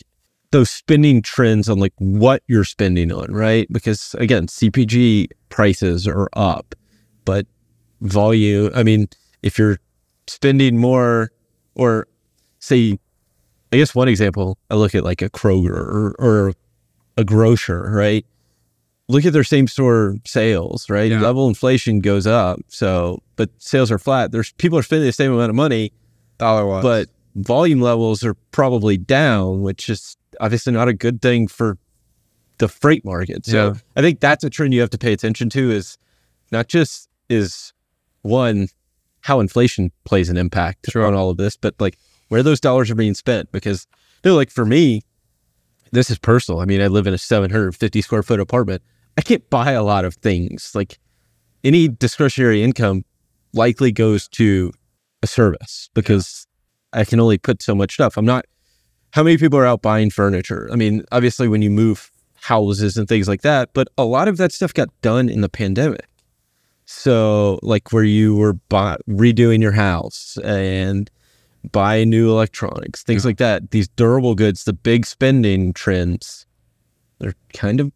those 0.51 0.69
spending 0.69 1.21
trends 1.21 1.67
on 1.67 1.79
like 1.79 1.93
what 1.97 2.43
you're 2.47 2.63
spending 2.63 3.11
on, 3.11 3.33
right? 3.33 3.67
Because 3.71 4.15
again, 4.19 4.47
CPG 4.47 5.27
prices 5.49 6.07
are 6.07 6.29
up, 6.33 6.75
but 7.25 7.45
volume. 8.01 8.71
I 8.75 8.83
mean, 8.83 9.07
if 9.43 9.57
you're 9.57 9.79
spending 10.27 10.77
more, 10.77 11.31
or 11.75 12.07
say, 12.59 12.97
I 13.71 13.77
guess 13.77 13.93
one 13.95 14.07
example, 14.07 14.57
I 14.69 14.75
look 14.75 14.95
at 14.95 15.03
like 15.03 15.21
a 15.21 15.29
Kroger 15.29 15.69
or, 15.71 16.15
or 16.19 16.53
a 17.17 17.23
grocer, 17.23 17.89
right? 17.91 18.25
Look 19.09 19.25
at 19.25 19.33
their 19.33 19.43
same 19.43 19.67
store 19.67 20.15
sales, 20.25 20.89
right? 20.89 21.11
Yeah. 21.11 21.21
Level 21.21 21.47
inflation 21.47 21.99
goes 21.99 22.27
up, 22.27 22.59
so 22.67 23.21
but 23.37 23.49
sales 23.57 23.89
are 23.89 23.99
flat. 23.99 24.31
There's 24.31 24.51
people 24.53 24.77
are 24.77 24.83
spending 24.83 25.05
the 25.05 25.13
same 25.13 25.31
amount 25.31 25.49
of 25.49 25.55
money, 25.55 25.93
dollar 26.37 26.65
wise. 26.65 26.83
but 26.83 27.07
volume 27.37 27.79
levels 27.81 28.23
are 28.23 28.33
probably 28.51 28.97
down, 28.97 29.61
which 29.61 29.89
is 29.89 30.17
obviously 30.39 30.73
not 30.73 30.87
a 30.87 30.93
good 30.93 31.21
thing 31.21 31.47
for 31.47 31.77
the 32.57 32.67
freight 32.67 33.05
market. 33.05 33.45
So 33.45 33.67
Yeah. 33.67 33.73
I 33.95 34.01
think 34.01 34.19
that's 34.19 34.43
a 34.43 34.49
trend 34.49 34.73
you 34.73 34.81
have 34.81 34.89
to 34.89 34.97
pay 34.97 35.13
attention 35.13 35.49
to 35.51 35.71
is 35.71 35.97
not 36.51 36.67
just 36.67 37.07
is 37.29 37.73
one 38.23 38.67
how 39.21 39.39
inflation 39.39 39.91
plays 40.05 40.29
an 40.29 40.37
impact 40.37 40.87
Sure. 40.89 41.05
on 41.05 41.13
all 41.13 41.29
of 41.29 41.37
this, 41.37 41.55
but 41.57 41.75
like 41.79 41.97
where 42.29 42.41
those 42.43 42.59
dollars 42.59 42.89
are 42.89 42.95
being 42.95 43.13
spent. 43.13 43.51
Because 43.51 43.85
know, 44.25 44.35
like 44.35 44.49
for 44.49 44.65
me, 44.65 45.01
this 45.91 46.09
is 46.09 46.17
personal. 46.17 46.59
I 46.59 46.65
mean, 46.65 46.81
I 46.81 46.87
live 46.87 47.05
in 47.07 47.13
a 47.13 47.17
750 47.17 48.01
square 48.01 48.23
foot 48.23 48.39
apartment. 48.39 48.81
I 49.17 49.21
can't 49.21 49.47
buy 49.49 49.71
a 49.71 49.83
lot 49.83 50.05
of 50.05 50.15
things. 50.15 50.71
Like 50.73 50.97
any 51.63 51.87
discretionary 51.87 52.63
income 52.63 53.03
likely 53.53 53.91
goes 53.91 54.27
to 54.29 54.71
a 55.21 55.27
service 55.27 55.89
because 55.93 56.46
I 56.93 57.05
can 57.05 57.19
only 57.19 57.37
put 57.37 57.61
so 57.61 57.75
much 57.75 57.93
stuff. 57.93 58.17
I'm 58.17 58.25
not. 58.25 58.45
How 59.11 59.23
many 59.23 59.37
people 59.37 59.57
are 59.59 59.65
out 59.65 59.81
buying 59.81 60.09
furniture? 60.09 60.69
I 60.71 60.75
mean, 60.75 61.03
obviously, 61.11 61.47
when 61.47 61.61
you 61.61 61.69
move 61.69 62.11
houses 62.35 62.97
and 62.97 63.07
things 63.07 63.27
like 63.27 63.41
that, 63.41 63.69
but 63.73 63.87
a 63.97 64.05
lot 64.05 64.27
of 64.27 64.37
that 64.37 64.51
stuff 64.51 64.73
got 64.73 64.89
done 65.01 65.29
in 65.29 65.41
the 65.41 65.49
pandemic. 65.49 66.05
So, 66.85 67.59
like 67.63 67.91
where 67.91 68.03
you 68.03 68.35
were 68.35 68.53
buy, 68.53 68.97
redoing 69.09 69.61
your 69.61 69.73
house 69.73 70.37
and 70.43 71.09
buying 71.71 72.09
new 72.09 72.29
electronics, 72.29 73.03
things 73.03 73.23
Yeah. 73.25 73.29
like 73.29 73.37
that. 73.37 73.71
These 73.71 73.89
durable 73.89 74.35
goods, 74.35 74.63
the 74.63 74.73
big 74.73 75.05
spending 75.05 75.73
trends, 75.73 76.45
they're 77.19 77.35
kind 77.53 77.79
of 77.81 77.91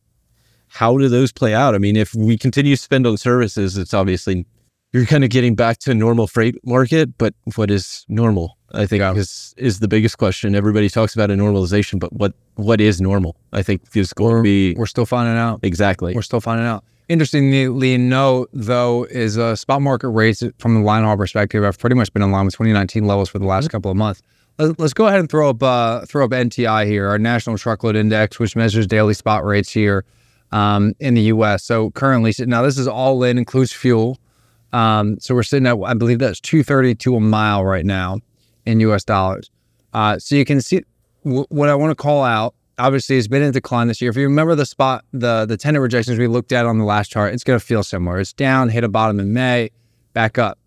how 0.67 0.97
do 0.97 1.10
those 1.10 1.32
play 1.34 1.54
out? 1.54 1.75
I 1.75 1.77
mean, 1.77 1.95
if 1.97 2.13
we 2.15 2.38
continue 2.38 2.75
to 2.75 2.82
spend 2.82 3.06
on 3.06 3.17
services, 3.17 3.77
it's 3.77 3.93
obviously 3.93 4.45
you're 4.93 5.06
kind 5.06 5.23
of 5.23 5.30
getting 5.30 5.54
back 5.56 5.80
to 5.80 5.91
a 5.91 5.93
normal 5.93 6.27
freight 6.27 6.56
market, 6.65 7.17
but 7.17 7.34
what 7.56 7.69
is 7.69 8.06
normal? 8.08 8.58
I 8.73 8.86
think 8.86 9.01
Yeah. 9.01 9.13
is 9.13 9.53
is 9.57 9.79
the 9.79 9.88
biggest 9.88 10.17
question. 10.17 10.55
Everybody 10.55 10.89
talks 10.89 11.13
about 11.13 11.29
a 11.31 11.36
normalization, 11.36 11.99
but 11.99 12.12
what 12.13 12.34
what 12.55 12.79
is 12.81 13.01
normal? 13.01 13.36
I 13.53 13.62
think 13.63 13.81
is 13.95 14.13
going 14.13 14.36
to 14.38 14.41
be 14.41 14.73
We're 14.75 14.86
still 14.86 15.05
finding 15.05 15.38
out. 15.38 15.60
exactly. 15.63 16.13
We're 16.13 16.21
still 16.21 16.41
finding 16.41 16.65
out. 16.67 16.84
Interestingly, 17.10 17.97
note 17.97 18.49
though 18.53 19.03
is 19.05 19.38
uh, 19.38 19.55
spot 19.55 19.81
market 19.81 20.10
rates 20.10 20.43
from 20.60 20.75
the 20.75 20.81
line 20.81 21.03
haul 21.03 21.17
perspective 21.17 21.63
have 21.63 21.77
pretty 21.77 21.95
much 21.95 22.12
been 22.13 22.21
in 22.23 22.31
line 22.31 22.45
with 22.45 22.53
2019 22.55 23.05
levels 23.05 23.29
for 23.29 23.38
the 23.39 23.45
last 23.45 23.69
couple 23.69 23.91
of 23.91 23.97
months. 23.97 24.21
Let's, 24.57 24.79
let's 24.79 24.93
go 24.93 25.07
ahead 25.07 25.19
and 25.19 25.29
throw 25.29 25.49
up 25.49 25.62
uh, 25.62 26.05
throw 26.05 26.23
up 26.25 26.31
NTI 26.31 26.86
here, 26.88 27.07
our 27.07 27.19
National 27.19 27.57
Truckload 27.57 27.95
Index, 27.95 28.39
which 28.39 28.55
measures 28.55 28.88
daily 28.88 29.13
spot 29.13 29.43
rates 29.43 29.69
here 29.71 30.05
um, 30.53 30.93
in 30.99 31.13
the 31.15 31.21
U.S. 31.23 31.63
So 31.63 31.91
currently, 31.91 32.34
now 32.45 32.62
this 32.62 32.77
is 32.77 32.88
all 32.88 33.23
in, 33.23 33.38
includes 33.38 33.73
fuel. 33.73 34.17
Um, 34.73 35.19
so 35.19 35.36
we're 35.36 35.43
sitting 35.43 35.67
at, 35.67 35.77
I 35.86 35.93
believe 35.93 36.19
that's 36.19 36.39
230 36.39 36.95
to 36.95 37.15
a 37.17 37.19
mile 37.19 37.65
right 37.65 37.86
now 37.86 38.19
in 38.71 38.79
US 38.81 39.03
dollars. 39.03 39.49
Uh, 39.93 40.17
so 40.19 40.36
you 40.36 40.45
can 40.45 40.62
see 40.62 40.81
w- 41.23 41.45
what 41.49 41.69
I 41.69 41.75
want 41.75 41.91
to 41.91 41.95
call 41.95 42.23
out. 42.23 42.55
Obviously, 42.77 43.17
it's 43.17 43.27
been 43.27 43.43
in 43.43 43.51
decline 43.51 43.88
this 43.88 44.01
year. 44.01 44.10
If 44.10 44.17
you 44.17 44.23
remember 44.23 44.55
the 44.55 44.65
spot, 44.65 45.05
the 45.12 45.45
the 45.45 45.57
tender 45.57 45.81
rejections 45.81 46.17
we 46.17 46.27
looked 46.27 46.51
at 46.51 46.65
on 46.65 46.77
the 46.79 46.86
last 46.86 47.12
chart, 47.12 47.34
it's 47.34 47.43
going 47.43 47.60
to 47.60 47.65
feel 47.65 47.84
similar. 47.84 48.19
It's 48.19 48.34
down, 48.34 48.69
hit 48.69 48.84
a 48.84 48.89
bottom 48.89 49.19
in 49.19 49.34
May, 49.34 49.69
back 50.13 50.38
up. 50.38 50.57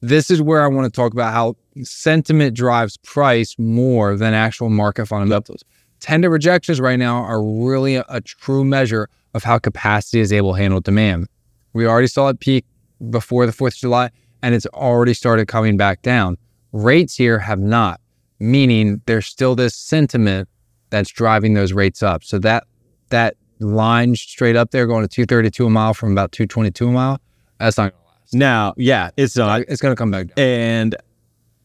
This 0.00 0.30
is 0.30 0.42
where 0.42 0.62
I 0.62 0.66
want 0.66 0.92
to 0.92 0.94
talk 0.94 1.12
about 1.12 1.32
how 1.32 1.56
sentiment 1.82 2.54
drives 2.54 2.96
price 2.98 3.54
more 3.58 4.16
than 4.16 4.34
actual 4.34 4.68
market 4.68 5.06
fundamentals. 5.06 5.62
Tender 6.00 6.28
rejections 6.28 6.80
right 6.80 6.98
now 6.98 7.22
are 7.22 7.42
really 7.42 7.96
a, 7.96 8.04
a 8.08 8.20
true 8.20 8.64
measure 8.64 9.08
of 9.34 9.44
how 9.44 9.58
capacity 9.58 10.20
is 10.20 10.32
able 10.32 10.54
to 10.54 10.58
handle 10.58 10.80
demand. 10.80 11.26
We 11.72 11.86
already 11.86 12.06
saw 12.06 12.28
it 12.28 12.40
peak 12.40 12.64
before 13.10 13.46
the 13.46 13.52
4th 13.52 13.74
of 13.74 13.76
July, 13.76 14.10
and 14.42 14.54
it's 14.54 14.66
already 14.66 15.14
started 15.14 15.46
coming 15.48 15.76
back 15.76 16.02
down. 16.02 16.36
Rates 16.76 17.16
here 17.16 17.38
have 17.38 17.58
not, 17.58 18.00
meaning 18.38 19.00
there's 19.06 19.26
still 19.26 19.54
this 19.54 19.74
sentiment 19.74 20.48
that's 20.90 21.10
driving 21.10 21.54
those 21.54 21.72
rates 21.72 22.02
up. 22.02 22.22
So 22.22 22.38
that 22.40 22.64
that 23.08 23.36
line 23.60 24.14
straight 24.16 24.56
up 24.56 24.70
there 24.70 24.86
going 24.86 25.02
to 25.02 25.08
232 25.08 25.66
a 25.66 25.70
mile 25.70 25.94
from 25.94 26.12
about 26.12 26.32
222 26.32 26.88
a 26.88 26.92
mile, 26.92 27.20
that's 27.58 27.78
not 27.78 27.92
going 27.92 28.02
to 28.02 28.08
last. 28.20 28.34
Now, 28.34 28.74
yeah, 28.76 29.10
it's 29.16 29.36
not. 29.36 29.62
It's 29.62 29.80
going 29.80 29.92
to 29.92 29.98
come 29.98 30.10
back 30.10 30.26
down. 30.28 30.34
And 30.36 30.96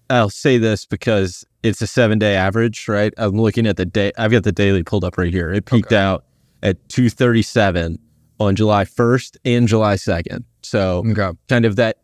I'll 0.09 0.29
say 0.29 0.57
this 0.57 0.85
because 0.85 1.45
it's 1.63 1.81
a 1.81 1.87
seven 1.87 2.17
day 2.19 2.35
average, 2.35 2.87
right? 2.87 3.13
I'm 3.17 3.39
looking 3.39 3.67
at 3.67 3.77
the 3.77 3.85
day. 3.85 4.11
I've 4.17 4.31
got 4.31 4.43
the 4.43 4.51
daily 4.51 4.83
pulled 4.83 5.03
up 5.03 5.17
right 5.17 5.33
here. 5.33 5.51
It 5.51 5.65
peaked 5.65 5.87
Okay. 5.91 5.97
out 5.97 6.23
at 6.63 6.77
237 6.89 7.99
on 8.39 8.55
July 8.55 8.85
1st 8.85 9.37
and 9.45 9.67
July 9.67 9.95
2nd. 9.95 10.43
So 10.63 11.03
Okay. 11.05 11.37
kind 11.49 11.65
of 11.65 11.75
that 11.75 11.97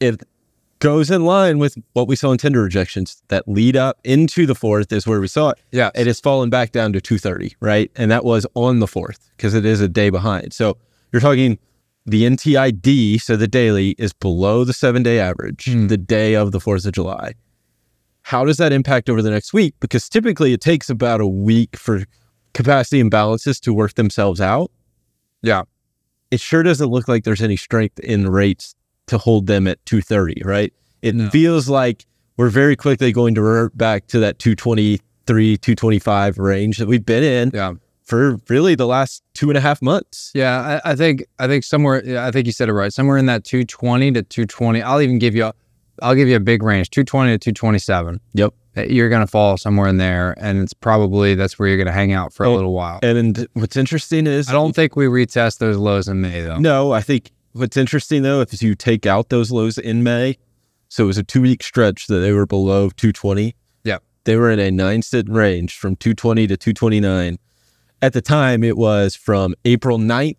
it 0.00 0.22
goes 0.82 1.12
in 1.12 1.24
line 1.24 1.60
with 1.60 1.78
what 1.92 2.08
we 2.08 2.16
saw 2.16 2.32
in 2.32 2.38
tender 2.38 2.60
rejections 2.60 3.22
that 3.28 3.46
lead 3.46 3.76
up 3.76 4.00
into 4.02 4.46
the 4.46 4.54
fourth 4.54 4.92
is 4.92 5.06
where 5.06 5.20
we 5.20 5.28
saw 5.28 5.50
it. 5.50 5.58
Yeah. 5.70 5.90
It 5.94 6.08
has 6.08 6.18
fallen 6.18 6.50
back 6.50 6.72
down 6.72 6.92
to 6.94 7.00
230, 7.00 7.54
right? 7.60 7.88
And 7.94 8.10
that 8.10 8.24
was 8.24 8.48
on 8.54 8.80
the 8.80 8.88
fourth 8.88 9.30
because 9.36 9.54
it 9.54 9.64
is 9.64 9.80
a 9.80 9.86
day 9.86 10.10
behind. 10.10 10.52
So 10.52 10.76
you're 11.12 11.20
talking 11.20 11.60
the 12.04 12.24
NTID, 12.24 13.20
so 13.20 13.36
the 13.36 13.46
daily 13.46 13.90
is 13.90 14.12
below 14.12 14.64
the 14.64 14.72
seven 14.72 15.04
day 15.04 15.20
average, 15.20 15.66
Hmm. 15.66 15.86
the 15.86 15.96
day 15.96 16.34
of 16.34 16.50
the 16.50 16.58
4th 16.58 16.84
of 16.84 16.92
July. 16.92 17.34
How 18.22 18.44
does 18.44 18.56
that 18.56 18.72
impact 18.72 19.08
over 19.08 19.22
the 19.22 19.30
next 19.30 19.52
week? 19.52 19.76
Because 19.78 20.08
typically 20.08 20.52
it 20.52 20.60
takes 20.60 20.90
about 20.90 21.20
a 21.20 21.28
week 21.28 21.76
for 21.76 22.02
capacity 22.54 23.00
imbalances 23.00 23.60
to 23.60 23.72
work 23.72 23.94
themselves 23.94 24.40
out. 24.40 24.72
Yeah. 25.42 25.62
It 26.32 26.40
sure 26.40 26.64
doesn't 26.64 26.88
look 26.88 27.06
like 27.06 27.22
there's 27.22 27.42
any 27.42 27.56
strength 27.56 28.00
in 28.00 28.28
rates 28.28 28.74
to 29.12 29.18
hold 29.18 29.46
them 29.46 29.66
at 29.66 29.78
230, 29.86 30.42
right? 30.44 30.72
It 31.02 31.14
No. 31.14 31.30
feels 31.30 31.68
like 31.68 32.04
we're 32.36 32.48
very 32.48 32.76
quickly 32.76 33.12
going 33.12 33.34
to 33.36 33.42
revert 33.42 33.76
back 33.76 34.06
to 34.08 34.18
that 34.20 34.38
223, 34.38 35.56
225 35.58 36.38
range 36.38 36.78
that 36.78 36.88
we've 36.88 37.04
been 37.04 37.22
in 37.22 37.50
Yeah. 37.54 37.74
for 38.04 38.38
really 38.48 38.74
the 38.74 38.86
last 38.86 39.22
two 39.34 39.48
and 39.50 39.56
a 39.56 39.60
half 39.60 39.80
months. 39.82 40.30
Yeah, 40.34 40.80
I, 40.84 40.92
I 40.92 40.94
think 40.96 41.24
I 41.38 41.46
think 41.46 41.64
somewhere 41.64 42.02
I 42.18 42.30
think 42.30 42.46
you 42.46 42.52
said 42.52 42.68
it 42.68 42.72
right. 42.72 42.92
Somewhere 42.92 43.18
in 43.18 43.26
that 43.26 43.44
220 43.44 44.12
to 44.12 44.22
220. 44.22 44.82
I'll 44.82 45.00
even 45.00 45.18
give 45.18 45.34
you 45.34 45.44
a 45.46 45.54
I'll 46.00 46.14
give 46.14 46.26
you 46.28 46.36
a 46.36 46.40
big 46.40 46.62
range, 46.62 46.90
220 46.90 47.32
to 47.32 47.38
227. 47.38 48.20
Yep. 48.34 48.54
Uh, 48.76 48.82
You're 48.84 49.10
going 49.10 49.20
to 49.20 49.26
fall 49.26 49.58
somewhere 49.58 49.86
in 49.88 49.98
there 49.98 50.34
and 50.38 50.58
it's 50.62 50.72
probably 50.72 51.34
that's 51.34 51.58
where 51.58 51.68
you're 51.68 51.76
going 51.76 51.86
to 51.86 51.92
hang 51.92 52.12
out 52.12 52.32
for 52.32 52.44
a 52.44 52.48
Oh, 52.50 52.54
little 52.54 52.72
while. 52.72 52.98
And 53.02 53.46
what's 53.52 53.76
interesting 53.76 54.26
is 54.26 54.48
I 54.48 54.52
don't 54.52 54.74
think 54.74 54.96
we 54.96 55.04
retest 55.06 55.58
those 55.58 55.76
lows 55.76 56.08
in 56.08 56.22
May 56.22 56.40
though. 56.40 56.58
No, 56.58 56.92
I 56.92 57.02
think 57.02 57.30
what's 57.52 57.76
interesting 57.76 58.22
though, 58.22 58.40
if 58.40 58.62
you 58.62 58.74
take 58.74 59.06
out 59.06 59.28
those 59.28 59.50
lows 59.50 59.78
in 59.78 60.02
May, 60.02 60.36
so 60.88 61.04
it 61.04 61.06
was 61.06 61.18
a 61.18 61.22
two 61.22 61.42
week 61.42 61.62
stretch 61.62 62.06
that 62.08 62.18
they 62.18 62.32
were 62.32 62.46
below 62.46 62.88
220. 62.90 63.54
Yeah. 63.84 63.98
They 64.24 64.36
were 64.36 64.50
in 64.50 64.58
a 64.58 64.70
nine 64.70 65.02
cent 65.02 65.28
range 65.28 65.76
from 65.76 65.96
220 65.96 66.46
to 66.48 66.56
229. 66.56 67.38
At 68.00 68.12
the 68.12 68.20
time, 68.20 68.64
it 68.64 68.76
was 68.76 69.14
from 69.14 69.54
April 69.64 69.98
9th 69.98 70.36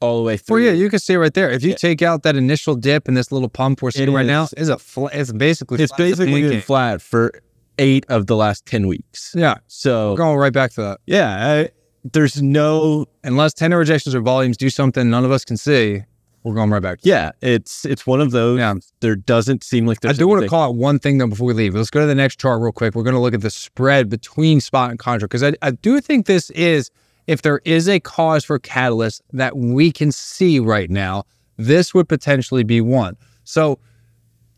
all 0.00 0.18
the 0.18 0.22
way 0.24 0.36
through. 0.36 0.56
Well, 0.56 0.64
yeah, 0.64 0.72
you 0.72 0.88
can 0.90 0.98
see 1.00 1.16
right 1.16 1.32
there. 1.34 1.50
If 1.50 1.62
you 1.62 1.70
Yeah. 1.70 1.76
take 1.76 2.02
out 2.02 2.22
that 2.22 2.36
initial 2.36 2.74
dip 2.76 3.08
and 3.08 3.16
this 3.16 3.30
little 3.32 3.48
pump 3.48 3.82
we're 3.82 3.90
seeing 3.90 4.12
right 4.12 4.24
now, 4.26 4.44
is- 4.44 4.52
is 4.54 4.68
a 4.68 4.78
fl- 4.78 5.06
it's 5.08 5.32
basically 5.32 5.82
it's 5.82 5.90
flat 5.92 5.98
basically 5.98 6.42
been 6.42 6.60
flat 6.60 7.02
for 7.02 7.32
eight 7.78 8.04
of 8.08 8.26
the 8.26 8.36
last 8.36 8.64
10 8.66 8.86
weeks. 8.86 9.32
Yeah, 9.36 9.56
So, 9.66 10.10
we're 10.12 10.16
going 10.16 10.36
right 10.38 10.52
back 10.52 10.72
to 10.74 10.80
that. 10.82 11.00
yeah, 11.06 11.46
I, 11.64 11.68
there's 12.12 12.40
no 12.42 13.06
Unless 13.24 13.54
tender 13.54 13.76
rejections 13.78 14.14
or 14.14 14.20
volumes 14.20 14.56
do 14.56 14.70
something 14.70 15.10
none 15.10 15.24
of 15.24 15.30
us 15.32 15.44
can 15.44 15.56
see, 15.56 16.02
we're 16.48 16.54
going 16.54 16.70
right 16.70 16.82
back. 16.82 17.00
Yeah, 17.02 17.32
it's 17.40 17.84
it's 17.84 18.06
one 18.06 18.20
of 18.20 18.30
those. 18.30 18.58
Yeah. 18.58 18.74
There 19.00 19.16
doesn't 19.16 19.62
seem 19.62 19.86
like 19.86 20.00
there's. 20.00 20.18
I 20.18 20.18
do 20.18 20.28
want 20.28 20.42
to 20.42 20.48
call 20.48 20.70
out 20.70 20.74
one 20.74 20.98
thing 20.98 21.18
though 21.18 21.26
before 21.26 21.46
we 21.46 21.54
leave. 21.54 21.74
Let's 21.74 21.90
go 21.90 22.00
to 22.00 22.06
the 22.06 22.14
next 22.14 22.40
chart 22.40 22.60
real 22.60 22.72
quick. 22.72 22.94
We're 22.94 23.02
going 23.02 23.14
to 23.14 23.20
look 23.20 23.34
at 23.34 23.42
the 23.42 23.50
spread 23.50 24.08
between 24.08 24.60
spot 24.60 24.90
and 24.90 24.98
contract 24.98 25.30
because 25.30 25.42
I, 25.42 25.52
I 25.62 25.72
do 25.72 26.00
think 26.00 26.26
this 26.26 26.50
is, 26.50 26.90
if 27.26 27.42
there 27.42 27.60
is 27.64 27.88
a 27.88 28.00
cause 28.00 28.44
for 28.44 28.58
catalyst 28.58 29.22
that 29.32 29.56
we 29.56 29.92
can 29.92 30.10
see 30.10 30.58
right 30.58 30.90
now, 30.90 31.24
this 31.56 31.92
would 31.92 32.08
potentially 32.08 32.64
be 32.64 32.80
one. 32.80 33.16
So, 33.44 33.78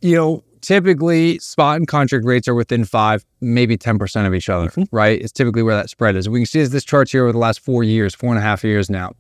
you 0.01 0.15
know, 0.15 0.45
typically 0.61 1.39
spot 1.39 1.77
and 1.77 1.89
contract 1.89 2.25
rates 2.25 2.47
are 2.49 2.55
within 2.55 2.85
five, 2.85 3.25
maybe 3.41 3.77
10% 3.77 4.27
of 4.27 4.35
each 4.35 4.49
other, 4.49 4.69
mm-hmm. 4.69 4.85
right? 4.95 5.21
It's 5.21 5.33
typically 5.33 5.63
where 5.63 5.75
that 5.75 5.91
spread 5.91 6.17
is. 6.17 6.29
We 6.29 6.41
can 6.41 6.47
see 6.47 6.61
as 6.61 6.71
this 6.71 6.85
chart's 6.85 7.13
here 7.13 7.25
over 7.25 7.33
the 7.33 7.39
last 7.39 7.61
four 7.61 7.83
years, 7.83 8.15
four 8.15 8.31
and 8.31 8.39
a 8.39 8.43
half 8.43 8.63
years 8.63 8.91
now. 8.91 9.13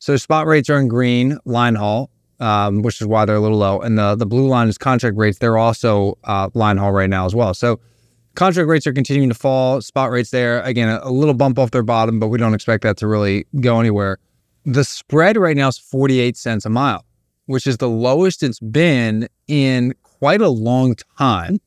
So 0.00 0.16
spot 0.16 0.46
rates 0.46 0.70
are 0.70 0.80
in 0.80 0.88
green, 0.88 1.38
line 1.44 1.74
haul, 1.74 2.10
um, 2.40 2.80
which 2.80 3.00
is 3.02 3.06
why 3.06 3.26
they're 3.26 3.36
a 3.36 3.40
little 3.40 3.58
low. 3.58 3.80
And 3.80 3.98
the, 3.98 4.16
the 4.16 4.24
blue 4.24 4.48
line 4.48 4.68
is 4.68 4.78
contract 4.78 5.16
rates. 5.16 5.38
They're 5.38 5.58
also 5.58 6.18
uh, 6.24 6.48
line 6.54 6.78
haul 6.78 6.90
right 6.90 7.08
now 7.08 7.26
as 7.26 7.34
well. 7.34 7.52
So 7.52 7.80
contract 8.34 8.66
rates 8.68 8.86
are 8.86 8.94
continuing 8.94 9.28
to 9.28 9.34
fall. 9.34 9.82
Spot 9.82 10.10
rates 10.10 10.30
there, 10.30 10.62
again, 10.62 10.88
a, 10.88 11.00
a 11.02 11.12
little 11.12 11.34
bump 11.34 11.58
off 11.58 11.70
their 11.70 11.82
bottom, 11.82 12.18
but 12.18 12.28
we 12.28 12.38
don't 12.38 12.54
expect 12.54 12.82
that 12.82 12.96
to 12.96 13.06
really 13.06 13.46
go 13.60 13.78
anywhere. 13.78 14.18
The 14.64 14.84
spread 14.84 15.36
right 15.36 15.56
now 15.56 15.68
is 15.68 15.76
48 15.78 16.34
cents 16.34 16.64
a 16.64 16.70
mile, 16.70 17.04
which 17.44 17.66
is 17.66 17.76
the 17.76 17.88
lowest 17.88 18.42
it's 18.42 18.60
been 18.60 19.28
in 19.48 19.94
quite 20.02 20.40
a 20.40 20.48
long 20.48 20.94
time, 21.18 21.60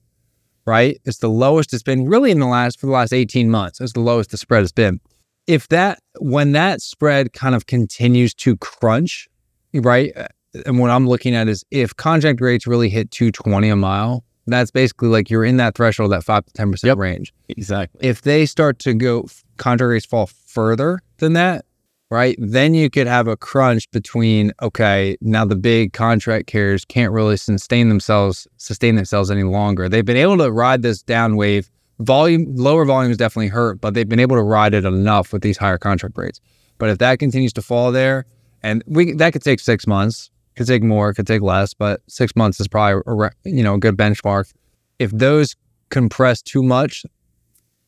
right? 0.66 1.00
It's 1.06 1.20
the 1.20 1.30
lowest 1.30 1.72
it's 1.72 1.84
been 1.84 2.08
really 2.08 2.32
in 2.32 2.40
the 2.40 2.48
last, 2.48 2.80
for 2.80 2.88
the 2.88 2.94
last 2.94 3.14
18 3.14 3.52
months. 3.52 3.80
It's 3.80 3.94
the 3.94 4.00
lowest 4.00 4.32
the 4.32 4.38
spread 4.38 4.62
has 4.62 4.72
been 4.72 5.00
if 5.48 5.68
that 5.70 6.00
when 6.20 6.52
that 6.54 6.82
spread 6.82 7.34
kind 7.34 7.56
of 7.56 7.66
continues 7.66 8.34
to 8.36 8.56
crunch, 8.58 9.28
right? 9.74 10.12
uh, 10.16 10.28
And 10.66 10.80
what 10.80 10.90
I'm 10.92 11.08
looking 11.08 11.36
at 11.36 11.48
is 11.48 11.64
if 11.72 11.96
contract 11.96 12.40
rates 12.42 12.68
really 12.68 12.90
hit 12.90 13.12
220 13.12 13.70
a 13.70 13.76
mile, 13.76 14.24
that's 14.48 14.72
basically 14.72 15.08
like 15.10 15.30
you're 15.30 15.46
in 15.46 15.58
that 15.58 15.76
threshold, 15.76 16.12
that 16.12 16.24
five 16.24 16.46
to 16.46 16.54
10 16.54 16.72
percent 16.72 16.90
Yep. 16.90 16.98
range. 16.98 17.34
exactly. 17.50 18.08
If 18.08 18.22
they 18.22 18.46
start 18.46 18.80
to 18.80 18.94
go 18.94 19.26
contract 19.58 19.90
rates 19.90 20.06
fall 20.06 20.28
further 20.28 21.00
than 21.18 21.34
that, 21.34 21.66
right? 22.12 22.36
Then 22.40 22.74
you 22.76 22.90
could 22.90 23.08
have 23.08 23.28
a 23.28 23.36
crunch 23.38 23.90
between 23.92 24.52
okay, 24.62 25.18
now 25.22 25.46
the 25.46 25.56
big 25.56 25.94
contract 25.94 26.48
carriers 26.48 26.86
can't 26.86 27.12
really 27.12 27.38
sustain 27.38 27.90
themselves 27.90 28.48
sustain 28.58 28.96
themselves 28.96 29.32
any 29.32 29.44
longer. 29.44 29.90
They've 29.90 30.06
been 30.06 30.18
able 30.18 30.38
to 30.40 30.52
ride 30.52 30.82
this 30.84 31.02
down 31.02 31.36
wave. 31.36 31.72
Volume 32.04 32.56
lower 32.56 32.86
volumes 32.86 33.18
definitely 33.18 33.48
hurt, 33.48 33.80
but 33.82 33.94
they've 33.94 34.08
been 34.10 34.20
able 34.20 34.36
to 34.36 34.44
ride 34.44 34.74
it 34.74 34.86
enough 34.86 35.32
with 35.32 35.42
these 35.42 35.58
higher 35.58 35.78
contract 35.78 36.18
rates. 36.18 36.40
But 36.78 36.90
if 36.90 36.98
that 36.98 37.20
continues 37.20 37.54
to 37.54 37.62
fall 37.62 37.92
there, 37.92 38.26
and 38.62 38.84
we 38.88 39.14
that 39.14 39.34
could 39.34 39.44
take 39.44 39.60
six 39.60 39.86
months, 39.88 40.30
Could 40.56 40.68
take 40.68 40.84
more, 40.84 41.14
could 41.14 41.28
take 41.28 41.42
less, 41.42 41.74
but 41.74 42.02
six 42.08 42.36
months 42.36 42.60
is 42.60 42.68
probably 42.68 43.02
a, 43.08 43.30
you 43.50 43.64
know 43.64 43.76
a 43.76 43.80
good 43.80 43.96
benchmark. 43.98 44.52
If 45.00 45.12
those 45.12 45.56
compress 45.90 46.42
too 46.42 46.62
much, 46.64 47.06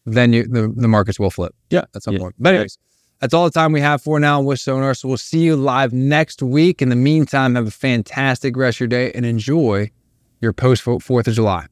then 0.05 0.33
you, 0.33 0.43
the 0.47 0.71
the 0.75 0.87
markets 0.87 1.19
will 1.19 1.31
flip. 1.31 1.53
Yeah. 1.69 1.85
at 1.95 2.03
some 2.03 2.13
Yeah. 2.13 2.19
point. 2.21 2.35
But 2.39 2.53
anyways, 2.55 2.77
that's 3.19 3.33
all 3.33 3.45
the 3.45 3.51
time 3.59 3.71
we 3.71 3.81
have 3.81 4.01
for 4.01 4.19
now 4.19 4.41
with 4.41 4.59
Sonar. 4.59 4.93
So 4.93 5.07
we'll 5.07 5.17
see 5.17 5.39
you 5.39 5.55
live 5.55 5.93
next 5.93 6.41
week. 6.41 6.81
In 6.81 6.89
the 6.89 6.95
meantime, 6.95 7.55
have 7.55 7.67
a 7.67 7.71
fantastic 7.71 8.55
rest 8.57 8.77
of 8.77 8.79
your 8.81 8.87
day 8.87 9.11
and 9.13 9.25
enjoy 9.25 9.91
your 10.41 10.53
post 10.53 10.81
Fourth 10.83 11.27
of 11.27 11.33
July. 11.33 11.65